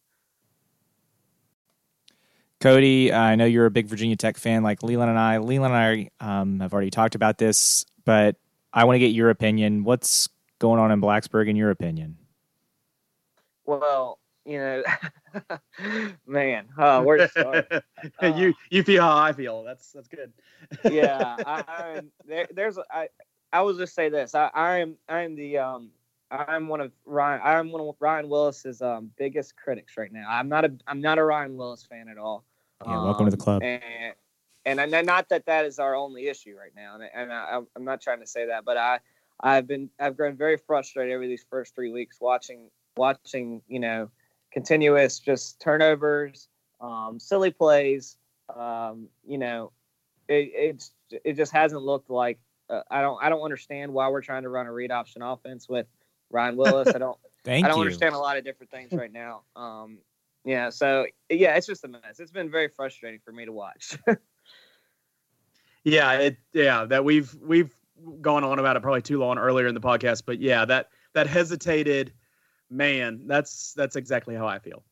[2.62, 5.38] Cody, I know you're a big Virginia Tech fan like Leland and I.
[5.38, 8.36] Leland and I um, have already talked about this, but
[8.72, 9.82] I want to get your opinion.
[9.82, 10.28] What's
[10.60, 12.16] going on in Blacksburg, in your opinion?
[13.66, 14.82] Well, you know,
[16.26, 17.66] man, uh, where to start?
[18.22, 19.64] you you feel how I feel.
[19.64, 20.32] That's that's good.
[20.88, 21.64] yeah, I,
[21.96, 23.08] I'm, there, there's I
[23.52, 24.36] I will just say this.
[24.36, 25.90] I, I am I am the um
[26.30, 30.26] I'm one of Ryan I'm one of Ryan Willis's um biggest critics right now.
[30.28, 32.44] I'm not a I'm not a Ryan Willis fan at all.
[32.86, 33.62] Yeah, welcome to the Um, club.
[33.62, 37.60] And and I, not that that is our only issue right now, and, and I,
[37.74, 39.00] I'm not trying to say that, but I
[39.40, 44.10] I've been I've grown very frustrated over these first three weeks watching watching you know
[44.52, 46.48] continuous just turnovers,
[46.80, 48.16] um, silly plays.
[48.54, 49.72] Um, you know,
[50.28, 52.38] it it's it just hasn't looked like
[52.70, 55.68] uh, I don't I don't understand why we're trying to run a read option offense
[55.68, 55.86] with
[56.30, 56.94] Ryan Willis.
[56.94, 57.82] I don't Thank I don't you.
[57.82, 59.42] understand a lot of different things right now.
[59.56, 59.98] Um,
[60.44, 62.18] yeah, so yeah, it's just a mess.
[62.18, 63.96] It's been very frustrating for me to watch.
[65.84, 67.74] Yeah, it yeah that we've we've
[68.20, 71.26] gone on about it probably too long earlier in the podcast, but yeah, that that
[71.26, 72.12] hesitated
[72.70, 74.84] man, that's that's exactly how I feel.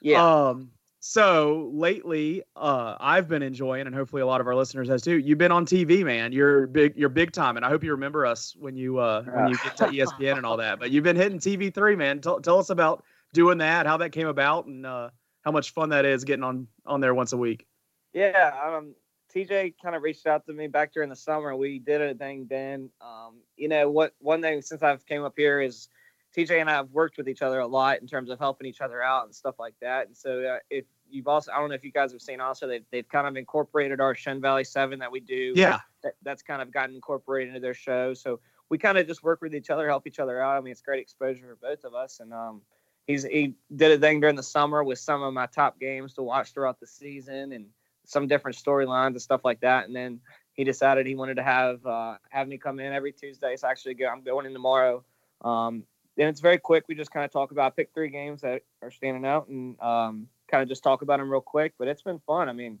[0.00, 4.88] yeah, Um so lately uh I've been enjoying and hopefully a lot of our listeners
[4.88, 5.18] has too.
[5.18, 6.32] You've been on TV, man.
[6.32, 9.46] You're big you're big time and I hope you remember us when you uh when
[9.46, 10.78] you get to ESPN and all that.
[10.78, 12.20] But you've been hitting TV3, man.
[12.20, 13.04] Tell, tell us about
[13.36, 15.10] doing that, how that came about and uh
[15.42, 17.66] how much fun that is getting on on there once a week.
[18.12, 18.52] yeah.
[18.66, 18.94] Um,
[19.32, 21.54] TJ kind of reached out to me back during the summer.
[21.54, 22.90] We did a thing then.
[23.00, 24.14] Um, you know what?
[24.18, 25.88] One thing since I've came up here is
[26.34, 28.80] TJ and I have worked with each other a lot in terms of helping each
[28.80, 30.06] other out and stuff like that.
[30.06, 32.66] And so uh, if you've also, I don't know if you guys have seen also,
[32.66, 35.52] they've, they've kind of incorporated our Shen Valley Seven that we do.
[35.54, 35.80] Yeah.
[36.02, 38.14] that, that's kind of gotten incorporated into their show.
[38.14, 40.56] So we kind of just work with each other, help each other out.
[40.56, 42.20] I mean, it's great exposure for both of us.
[42.20, 42.62] And um,
[43.06, 46.22] he's he did a thing during the summer with some of my top games to
[46.22, 47.66] watch throughout the season and
[48.04, 49.86] some different storylines and stuff like that.
[49.86, 50.20] And then
[50.54, 53.56] he decided he wanted to have uh, have me come in every Tuesday.
[53.56, 55.04] So actually, I'm going in tomorrow.
[55.42, 55.84] Um,
[56.18, 56.84] and it's very quick.
[56.88, 60.28] We just kind of talk about pick three games that are standing out and um,
[60.50, 61.74] kind of just talk about them real quick.
[61.78, 62.48] But it's been fun.
[62.48, 62.78] I mean,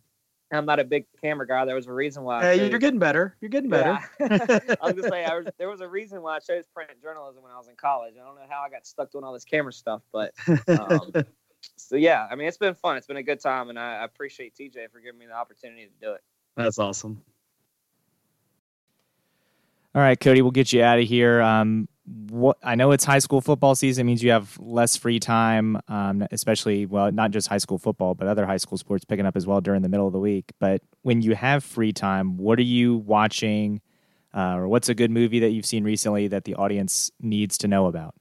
[0.52, 1.64] I'm not a big camera guy.
[1.64, 2.42] There was a reason why.
[2.42, 3.36] Hey, chose- you're getting better.
[3.40, 3.98] You're getting better.
[4.20, 4.26] yeah.
[4.80, 7.42] I was gonna say I was, there was a reason why I chose print journalism
[7.42, 8.14] when I was in college.
[8.20, 10.32] I don't know how I got stuck doing all this camera stuff, but
[10.68, 11.12] um,
[11.76, 12.96] so yeah, I mean it's been fun.
[12.96, 15.86] It's been a good time, and I, I appreciate TJ for giving me the opportunity
[15.86, 16.22] to do it.
[16.56, 17.22] That's awesome.
[19.94, 21.40] All right, Cody, we'll get you out of here.
[21.40, 25.80] Um, what I know it's high school football season means you have less free time,
[25.88, 29.36] um, especially well, not just high school football, but other high school sports picking up
[29.36, 30.52] as well during the middle of the week.
[30.60, 33.80] But when you have free time, what are you watching,
[34.32, 37.68] uh, or what's a good movie that you've seen recently that the audience needs to
[37.68, 38.14] know about?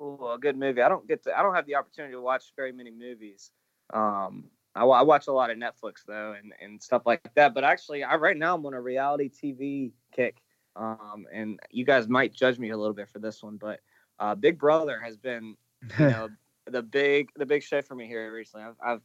[0.00, 0.80] Ooh, a good movie.
[0.80, 1.38] I don't get to.
[1.38, 3.50] I don't have the opportunity to watch very many movies.
[3.92, 4.44] Um,
[4.74, 7.52] I, I watch a lot of Netflix though, and, and stuff like that.
[7.52, 10.36] But actually, I right now I'm on a reality TV kick.
[10.76, 13.80] Um, and you guys might judge me a little bit for this one, but
[14.18, 15.56] uh, Big Brother has been,
[15.98, 16.28] you know,
[16.66, 18.66] the big the big show for me here recently.
[18.66, 19.00] I've, I've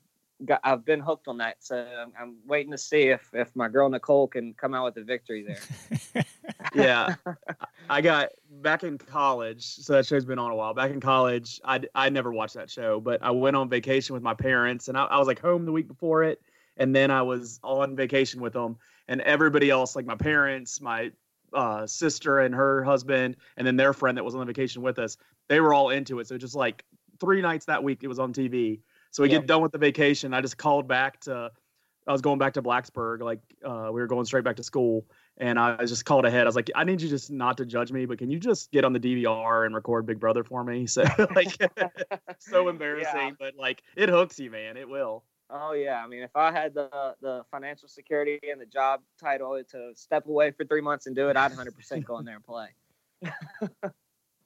[0.45, 3.67] got I've been hooked on that, so I'm, I'm waiting to see if if my
[3.67, 6.25] girl Nicole can come out with the victory there.
[6.75, 7.15] yeah.
[7.89, 10.73] I got back in college, so that show's been on a while.
[10.73, 14.23] Back in college, I I never watched that show, but I went on vacation with
[14.23, 16.41] my parents, and I, I was like home the week before it,
[16.77, 21.11] and then I was on vacation with them, and everybody else, like my parents, my
[21.53, 24.99] uh, sister and her husband, and then their friend that was on the vacation with
[24.99, 26.27] us, they were all into it.
[26.27, 26.83] So just like
[27.19, 28.81] three nights that week, it was on TV.
[29.11, 29.39] So we Yeah.
[29.39, 30.33] get done with the vacation.
[30.33, 31.51] I just called back to,
[32.07, 35.05] I was going back to Blacksburg, like uh, we were going straight back to school,
[35.37, 36.41] and I just called ahead.
[36.41, 38.71] I was like, I need you just not to judge me, but can you just
[38.71, 40.87] get on the DVR and record Big Brother for me?
[40.87, 41.03] So
[41.35, 41.55] like,
[42.39, 43.31] so embarrassing, Yeah.
[43.39, 44.77] but like it hooks you, man.
[44.77, 45.23] It will.
[45.51, 49.61] Oh yeah, I mean, if I had the the financial security and the job title
[49.71, 52.45] to step away for three months and do it, I'd 100% go in there and
[52.45, 52.67] play.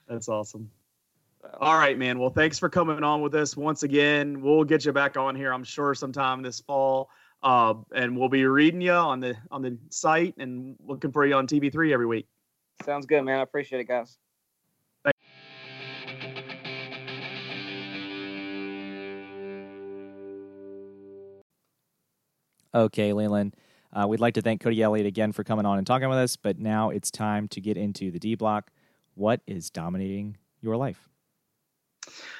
[0.08, 0.70] That's awesome.
[1.60, 2.20] All right, man.
[2.20, 4.41] Well, thanks for coming on with us once again.
[4.41, 7.10] We'll get you back on here, I'm sure, sometime this fall.
[7.41, 11.36] Uh, and we'll be reading you on the on the site and looking for you
[11.36, 12.28] on TV3 every week.
[12.86, 13.39] sounds good, man.
[13.39, 14.18] I appreciate it, guys.
[22.76, 23.55] Okay, Leland.
[23.91, 26.36] Uh, we'd like to thank Cody Elliott again for coming on and talking with us,
[26.36, 28.71] but now it's time to get into the D block.
[29.15, 31.07] What is dominating your life?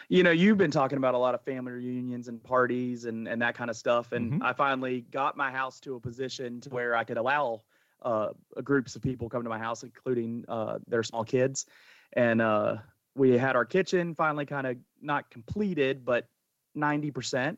[0.10, 3.42] you know, you've been talking about a lot of family reunions and parties and, and
[3.42, 4.12] that kind of stuff.
[4.12, 4.44] And Mhm.
[4.44, 7.62] I finally got my house to a position to where I could allow
[8.02, 11.66] uh, groups of people come to my house, including uh, their small kids.
[12.12, 12.80] And uh,
[13.16, 16.28] we had our kitchen finally kind of not completed, but
[16.76, 17.58] 90%.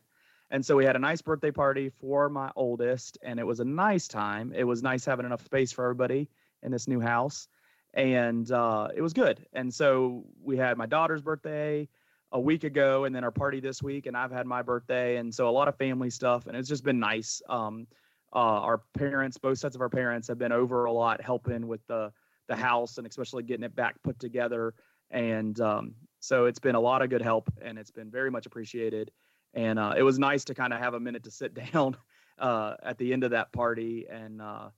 [0.50, 3.64] And so we had a nice birthday party for my oldest, and it was a
[3.64, 4.52] nice time.
[4.54, 6.28] It was nice having enough space for everybody
[6.62, 7.48] in this new house.
[7.94, 9.46] And uh, it was good.
[9.52, 11.88] And so we had my daughter's birthday
[12.32, 15.32] a week ago and then our party this week and i've had my birthday and
[15.32, 17.86] so a lot of family stuff and it's just been nice um
[18.34, 21.86] uh our parents both sets of our parents have been over a lot helping with
[21.86, 22.12] the
[22.48, 24.74] the house and especially getting it back put together
[25.10, 28.46] and um so it's been a lot of good help and it's been very much
[28.46, 29.10] appreciated
[29.56, 31.96] and uh it was nice to kind of have a minute to sit down
[32.38, 34.68] uh at the end of that party and uh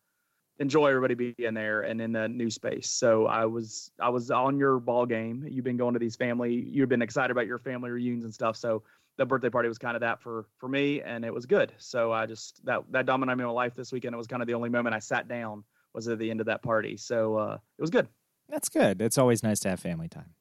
[0.59, 2.91] enjoy everybody being there and in the new space.
[2.91, 5.47] So I was I was on your ball game.
[5.49, 6.55] You've been going to these family.
[6.55, 8.57] You've been excited about your family reunions and stuff.
[8.57, 8.83] So
[9.17, 11.73] the birthday party was kind of that for for me, and it was good.
[11.79, 14.15] So I just that that dominated my life this weekend.
[14.15, 15.65] It was kind of the only moment I sat down
[15.95, 16.97] was at the end of that party.
[16.97, 18.09] So uh, it was good.
[18.49, 19.01] That's good.
[19.03, 20.35] It's always nice to have family time.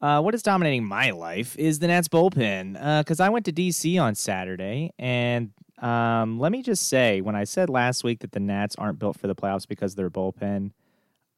[0.00, 4.00] Uh, what is dominating my life is the Nats bullpen because I went to DC
[4.00, 8.40] on Saturday, and um, let me just say, when I said last week that the
[8.40, 10.72] Nats aren't built for the playoffs because their bullpen,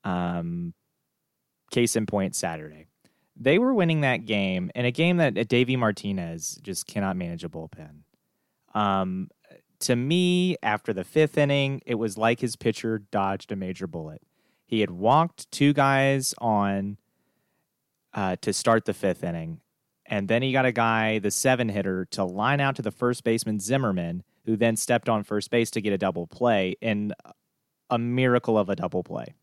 [0.04, 0.74] um,
[1.70, 2.86] case in point, Saturday,
[3.36, 7.44] they were winning that game in a game that uh, Davey Martinez just cannot manage
[7.44, 8.02] a bullpen.
[8.74, 9.30] Um,
[9.80, 14.22] to me, after the fifth inning, it was like his pitcher dodged a major bullet.
[14.64, 16.98] He had walked two guys on
[18.16, 19.60] uh, to start the fifth inning,
[20.06, 23.22] and then he got a guy, the seven hitter, to line out to the first
[23.22, 27.12] baseman Zimmerman, who then stepped on first base to get a double play in
[27.90, 29.34] a miracle of a double play.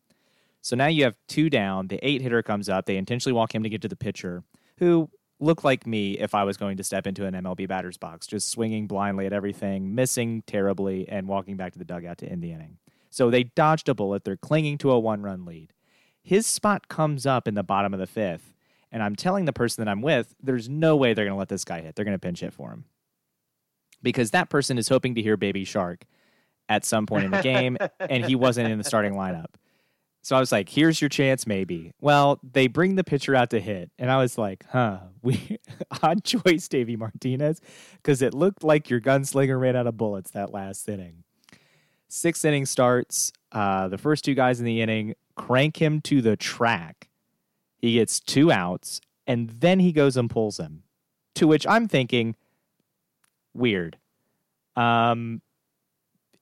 [0.61, 1.87] So now you have two down.
[1.87, 2.85] The eight hitter comes up.
[2.85, 4.43] They intentionally walk him to get to the pitcher,
[4.77, 5.09] who
[5.39, 8.49] looked like me if I was going to step into an MLB batter's box, just
[8.49, 12.51] swinging blindly at everything, missing terribly, and walking back to the dugout to end the
[12.51, 12.77] inning.
[13.09, 14.23] So they dodged a bullet.
[14.23, 15.73] They're clinging to a one run lead.
[16.23, 18.52] His spot comes up in the bottom of the fifth,
[18.93, 21.49] and I'm telling the person that I'm with, there's no way they're going to let
[21.49, 21.95] this guy hit.
[21.95, 22.85] They're going to pinch hit for him.
[24.03, 26.05] Because that person is hoping to hear Baby Shark
[26.69, 29.55] at some point in the game, and he wasn't in the starting lineup.
[30.21, 31.91] So I was like, here's your chance, maybe.
[31.99, 33.91] Well, they bring the pitcher out to hit.
[33.97, 35.57] And I was like, huh, we
[36.03, 37.61] odd choice, Davey Martinez,
[37.95, 41.23] because it looked like your gunslinger ran out of bullets that last inning.
[42.09, 43.33] Sixth inning starts.
[43.51, 47.09] Uh, the first two guys in the inning crank him to the track.
[47.83, 50.83] He gets two outs, and then he goes and pulls him.
[51.35, 52.37] To which I'm thinking,
[53.53, 53.97] weird.
[54.77, 55.41] Um,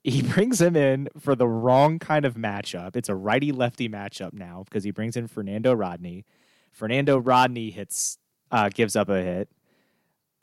[0.04, 2.96] he brings him in for the wrong kind of matchup.
[2.96, 6.26] It's a righty lefty matchup now because he brings in Fernando Rodney.
[6.72, 8.20] Fernando Rodney hits,
[8.52, 9.50] uh, gives up a hit.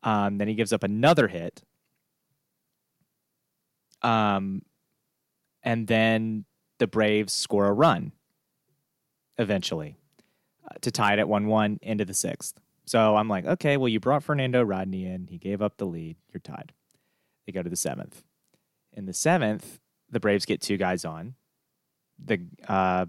[0.03, 1.63] Um, then he gives up another hit.
[4.03, 4.63] Um,
[5.63, 6.45] and then
[6.81, 8.11] the Braves score a run
[9.39, 9.97] eventually
[10.81, 12.59] to tie it at 1 1 into the sixth.
[12.87, 15.27] So I'm like, okay, well, you brought Fernando Rodney in.
[15.27, 16.17] He gave up the lead.
[16.33, 16.73] You're tied.
[17.47, 18.23] They go to the seventh.
[18.93, 19.79] In the seventh,
[20.11, 21.35] the Braves get two guys on.
[22.23, 23.07] The uh,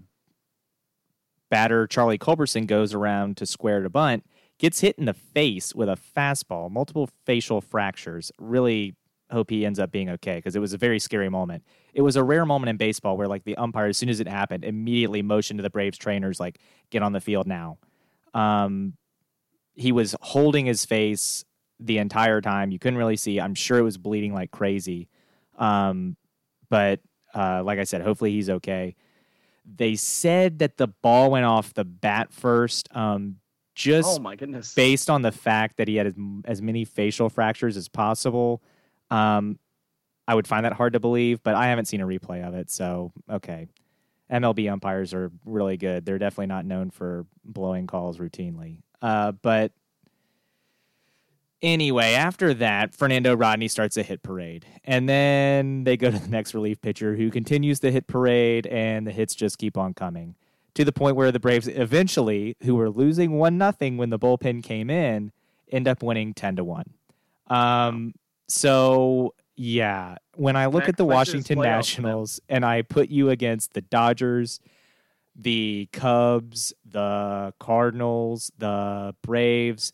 [1.50, 4.24] batter, Charlie Culberson, goes around to square to bunt,
[4.58, 8.30] gets hit in the face with a fastball, multiple facial fractures.
[8.38, 8.94] Really
[9.30, 11.64] hope he ends up being okay because it was a very scary moment.
[11.94, 14.28] It was a rare moment in baseball where, like, the umpire, as soon as it
[14.28, 16.58] happened, immediately motioned to the Braves trainers, like,
[16.90, 17.78] get on the field now.
[18.34, 18.94] Um,
[19.74, 21.44] he was holding his face
[21.78, 22.70] the entire time.
[22.70, 23.40] You couldn't really see.
[23.40, 25.08] I'm sure it was bleeding like crazy.
[25.58, 26.16] Um,
[26.68, 27.00] but
[27.34, 28.94] uh, like I said, hopefully he's okay.
[29.64, 33.36] They said that the ball went off the bat first, um,
[33.74, 34.74] just oh my goodness.
[34.74, 38.62] based on the fact that he had as, as many facial fractures as possible.
[39.10, 39.58] Um,
[40.28, 42.70] I would find that hard to believe, but I haven't seen a replay of it.
[42.70, 43.66] So, okay.
[44.30, 46.04] MLB umpires are really good.
[46.04, 48.78] They're definitely not known for blowing calls routinely.
[49.02, 49.72] Uh, but
[51.62, 54.66] anyway, after that, Fernando Rodney starts a hit parade.
[54.84, 59.06] And then they go to the next relief pitcher who continues the hit parade, and
[59.06, 60.36] the hits just keep on coming
[60.74, 64.62] to the point where the Braves eventually, who were losing one nothing when the bullpen
[64.62, 65.32] came in,
[65.70, 66.94] end up winning ten to one.
[67.48, 68.14] Um,
[68.50, 71.58] so yeah, when I look at the Washington.
[71.58, 74.58] Nationals and I put you against the Dodgers,
[75.36, 79.92] the Cubs, the Cardinals, the Braves,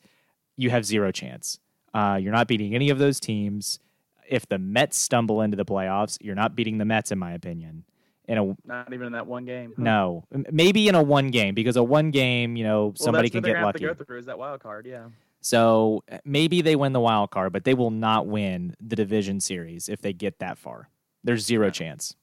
[0.56, 1.58] you have zero chance.
[1.92, 3.80] Uh, you're not beating any of those teams.
[4.28, 7.84] if the Mets stumble into the playoffs, you're not beating the Mets, in my opinion.
[8.28, 9.72] In a Not even in that one game.
[9.76, 9.82] Huh.
[9.82, 13.42] no, maybe in a one game because a one game, you know, Well, somebody can
[13.42, 13.84] get lucky.
[13.84, 14.86] Go through is that wild card.
[14.86, 15.06] Yeah.
[15.46, 19.38] So uh, maybe they win the wild card, but they will not win the division
[19.38, 20.90] series if they get that far.
[21.22, 22.16] There's zero chance.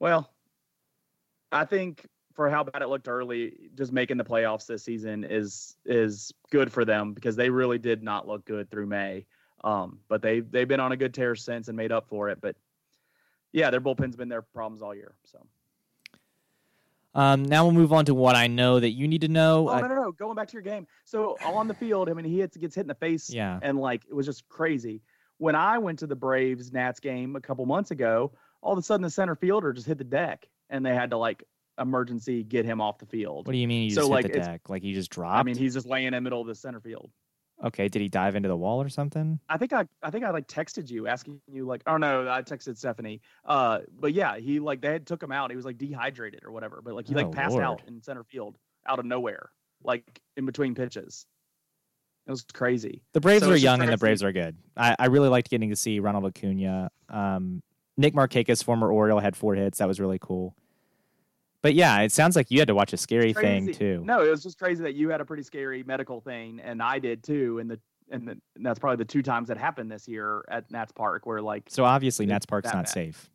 [0.00, 0.28] Well,
[1.52, 2.04] I think
[2.34, 6.72] for how bad it looked early, just making the playoffs this season is is good
[6.72, 9.24] for them because they really did not look good through May.
[9.62, 12.40] Um, but they they've been on a good tear since and made up for it.
[12.40, 12.56] But
[13.52, 15.14] yeah, their bullpen's been their problems all year.
[15.22, 15.38] So
[17.16, 19.68] Um, now we'll move on to what I know that you need to know.
[19.70, 20.86] oh no no no, going back to your game.
[21.04, 23.78] So on the field, I mean, he hits, gets hit in the face yeah, and
[23.78, 25.00] like it was just crazy.
[25.38, 28.32] When I went to the Braves Nats game a couple months ago,
[28.62, 31.16] all of a sudden the center fielder just hit the deck and they had to
[31.16, 31.42] like
[31.78, 33.46] emergency get him off the field.
[33.46, 33.84] what do you mean?
[33.84, 34.68] You So, just like, hit the deck?
[34.68, 35.38] Like he just dropped?
[35.38, 37.10] I mean, he's just laying in the middle of the center field.
[37.64, 37.88] Okay.
[37.88, 39.40] Did he dive into the wall or something?
[39.48, 42.42] I think I, I think I like texted you asking you like, oh no, I
[42.42, 43.20] texted Stephanie.
[43.44, 45.50] Uh, but yeah, he like they had took him out.
[45.50, 46.80] He was like dehydrated or whatever.
[46.84, 47.64] But like he like Oh, passed Lord.
[47.64, 48.56] out in center field
[48.86, 49.50] out of nowhere,
[49.82, 51.26] like in between pitches.
[52.26, 53.02] It was crazy.
[53.12, 53.96] The Braves So are young and the.
[53.96, 54.56] Braves are good.
[54.76, 56.90] I, I really liked getting to see Ronald Acuna.
[57.08, 57.62] Um,
[57.96, 59.78] Nick Markakis, former Oriole, had four hits.
[59.78, 60.56] That was really cool.
[61.62, 64.02] But yeah, it sounds like you had to watch a scary thing too.
[64.04, 66.98] No, it was just crazy that you had a pretty scary medical thing, and I
[66.98, 67.58] did too.
[67.58, 70.70] And the and, the, and that's probably the two times that happened this year at
[70.70, 72.88] Nats Park, where like So obviously, Nats Park's not bad.
[72.88, 73.28] safe.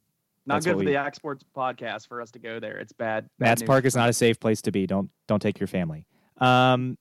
[0.46, 2.78] not that's good for we- the Yak Sports podcast for us to go there.
[2.78, 3.28] It's bad.
[3.38, 4.88] bad Nats news Park is not a safe place to be.
[4.88, 6.06] Don't don't take your family.
[6.38, 6.98] Um,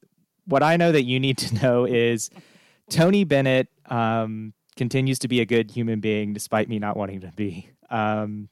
[0.47, 2.29] what I know that you need to know is
[2.91, 7.33] Tony Bennett um, continues to be a good human being despite me not wanting to
[7.37, 7.71] be.
[7.89, 8.49] Um,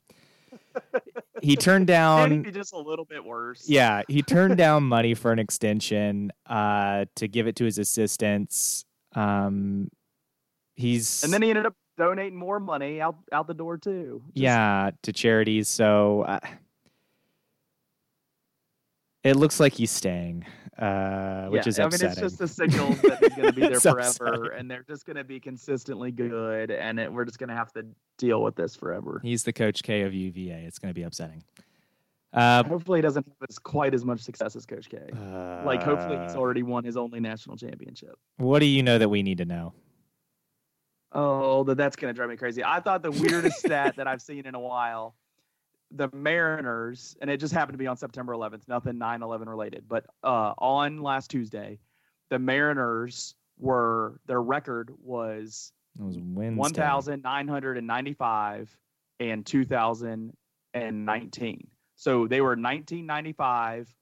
[1.42, 3.68] he turned down be just a little bit worse?
[3.68, 8.84] yeah, he turned down money for an extension uh, to give it to his assistants.
[9.14, 9.90] Um,
[10.76, 14.22] he's And then he ended up donating more money out out the door too.
[14.28, 15.68] Just- yeah to charities.
[15.68, 16.40] So uh,
[19.24, 20.44] it looks like he's staying,
[20.78, 23.60] uh, which yeah, is I mean, it's just a signal that he's going to be
[23.68, 24.50] there forever, upsetting.
[24.58, 27.72] and they're just going to be consistently good, and it, we're just going to have
[27.72, 27.86] to
[28.16, 29.20] deal with this forever.
[29.22, 30.64] He's the coach K of UVA.
[30.64, 31.42] It's going to be upsetting.
[32.32, 34.98] Uh, Hopefully, he doesn't have as, quite as much success as Coach K.
[35.64, 38.18] Like, hopefully, he's uh, already won his only national championship.
[38.36, 39.72] What do you know that we need to know?
[41.12, 42.62] Oh, that that's going to drive me crazy.
[42.62, 45.14] I thought the weirdest stat that I've seen in a while.
[45.90, 50.05] The Mariners, and it just happened to be on September 11th, nothing 9/11 related, but
[50.23, 51.78] uh, on last Tuesday,
[52.28, 56.60] the Mariners were their record was It was Wednesday.
[56.60, 58.77] 1,995
[59.20, 61.69] and 2019.
[61.97, 63.93] So they were 1995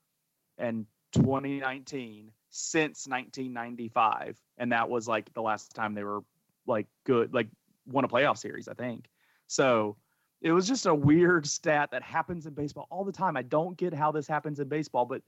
[0.59, 6.21] and 2019 since 1995, and that was like the last time they were
[6.67, 7.49] like good, like
[7.87, 9.09] won a playoff series, I think.
[9.47, 9.97] So
[10.41, 13.37] it was just a weird stat that happens in baseball all the time.
[13.37, 15.23] I don't get how this happens in baseball, but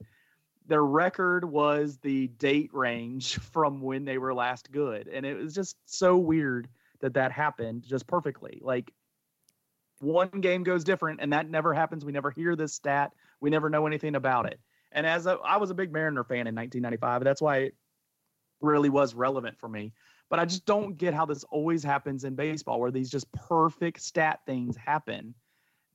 [0.67, 5.53] their record was the date range from when they were last good, and it was
[5.53, 6.67] just so weird
[7.01, 8.59] that that happened just perfectly.
[8.61, 8.91] Like
[9.99, 12.05] one game goes different, and that never happens.
[12.05, 13.11] We never hear this stat.
[13.41, 14.59] We never know anything about it.
[14.91, 17.75] And as a, I was a big Mariner fan in 1995, that's why it
[18.61, 19.93] really was relevant for me.
[20.29, 24.01] But I just don't get how this always happens in baseball, where these just perfect
[24.01, 25.33] stat things happen,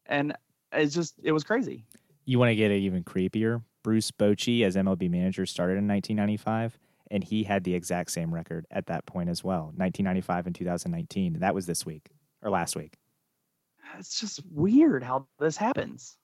[0.06, 0.36] and
[0.73, 1.85] it's just it was crazy.
[2.24, 3.62] You want to get it even creepier?
[3.82, 6.78] Bruce Bochy, as MLB manager, started in 1995,
[7.11, 11.39] and he had the exact same record at that point as well 1995 and 2019.
[11.40, 12.11] That was this week
[12.43, 12.97] or last week.
[13.98, 16.16] It's just weird how this happens.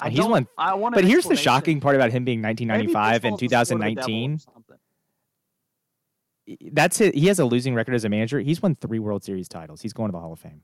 [0.00, 0.94] I he's don't- won- I want.
[0.94, 3.94] But here's the shocking part about him being 1995 and baseball's the sport of the
[3.96, 4.40] devil or 2019.
[6.72, 7.14] That's it.
[7.14, 8.40] He has a losing record as a manager.
[8.40, 9.80] He's won three World Series titles.
[9.80, 10.60] He's going to the Hall of Fame.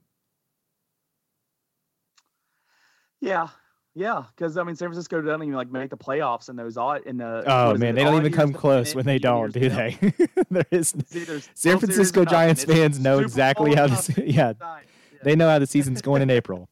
[3.20, 3.48] Yeah,
[3.94, 7.02] yeah, because I mean, San Francisco doesn't even like make the playoffs in those odd
[7.06, 7.42] in the.
[7.46, 9.98] Oh man, it, they don't even come close when they don't, do they?
[10.50, 12.24] there is either San 12 series or Francisco.
[12.24, 14.08] Giants fans know Super exactly Bowl how this.
[14.18, 14.78] Yeah, Yeah.
[15.22, 16.68] they know how the season's going in April.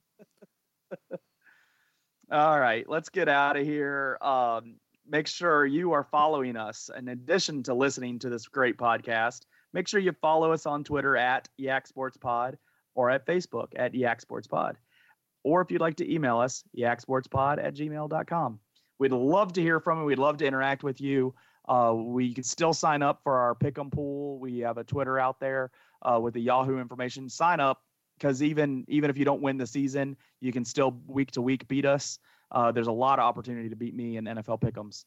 [2.30, 4.16] All right, let's get out of here.
[4.22, 4.76] Um,
[5.09, 6.90] make sure you are following us.
[6.97, 9.40] In addition to listening to this great podcast,
[9.72, 12.59] make sure you follow us on Twitter at Yak Sports Pod
[12.94, 14.76] or at Facebook at Yak Sports Pod.
[15.44, 18.60] Or if you'd like to email us, yaksportspod at gmail.com.
[18.98, 20.05] We'd love to hear from you.
[20.05, 21.35] We'd love to interact with you.
[21.68, 24.39] Uh, we can still sign up for our Pick'em pool.
[24.39, 25.70] We have a Twitter out there
[26.02, 27.28] uh, with the Yahoo information.
[27.28, 27.82] Sign up
[28.18, 31.68] because even even if you don't win the season, you can still week to week
[31.68, 32.18] beat us.
[32.50, 35.04] Uh, there's a lot of opportunity to beat me in NFL pickums.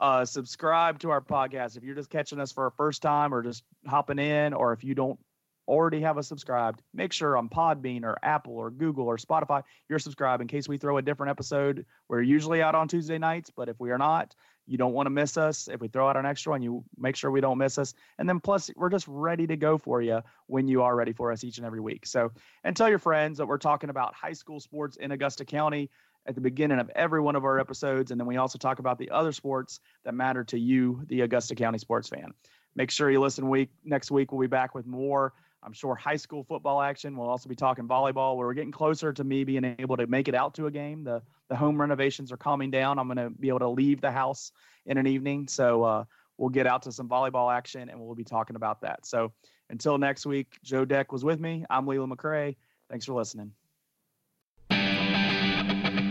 [0.00, 3.42] Uh, subscribe to our podcast if you're just catching us for a first time or
[3.42, 5.18] just hopping in, or if you don't
[5.66, 9.98] already have us subscribed, make sure on Podbean or Apple or Google or Spotify, you're
[9.98, 11.86] subscribed in case we throw a different episode.
[12.08, 14.34] We're usually out on Tuesday nights, but if we are not,
[14.66, 15.68] you don't want to miss us.
[15.68, 17.94] If we throw out an extra one, you make sure we don't miss us.
[18.18, 21.32] And then plus, we're just ready to go for you when you are ready for
[21.32, 22.06] us each and every week.
[22.06, 22.32] So,
[22.62, 25.90] and tell your friends that we're talking about high school sports in Augusta County
[26.26, 28.10] at the beginning of every one of our episodes.
[28.10, 31.54] And then we also talk about the other sports that matter to you, the Augusta
[31.54, 32.32] County sports fan.
[32.74, 34.32] Make sure you listen week next week.
[34.32, 35.32] We'll be back with more.
[35.62, 37.16] I'm sure high school football action.
[37.16, 38.36] We'll also be talking volleyball.
[38.36, 41.04] Where we're getting closer to me being able to make it out to a game.
[41.04, 42.98] The the home renovations are calming down.
[42.98, 44.52] I'm going to be able to leave the house
[44.86, 46.04] in an evening, so uh,
[46.38, 49.06] we'll get out to some volleyball action and we'll be talking about that.
[49.06, 49.32] So
[49.70, 51.64] until next week, Joe Deck was with me.
[51.70, 52.56] I'm Leland McCray.
[52.90, 53.52] Thanks for listening.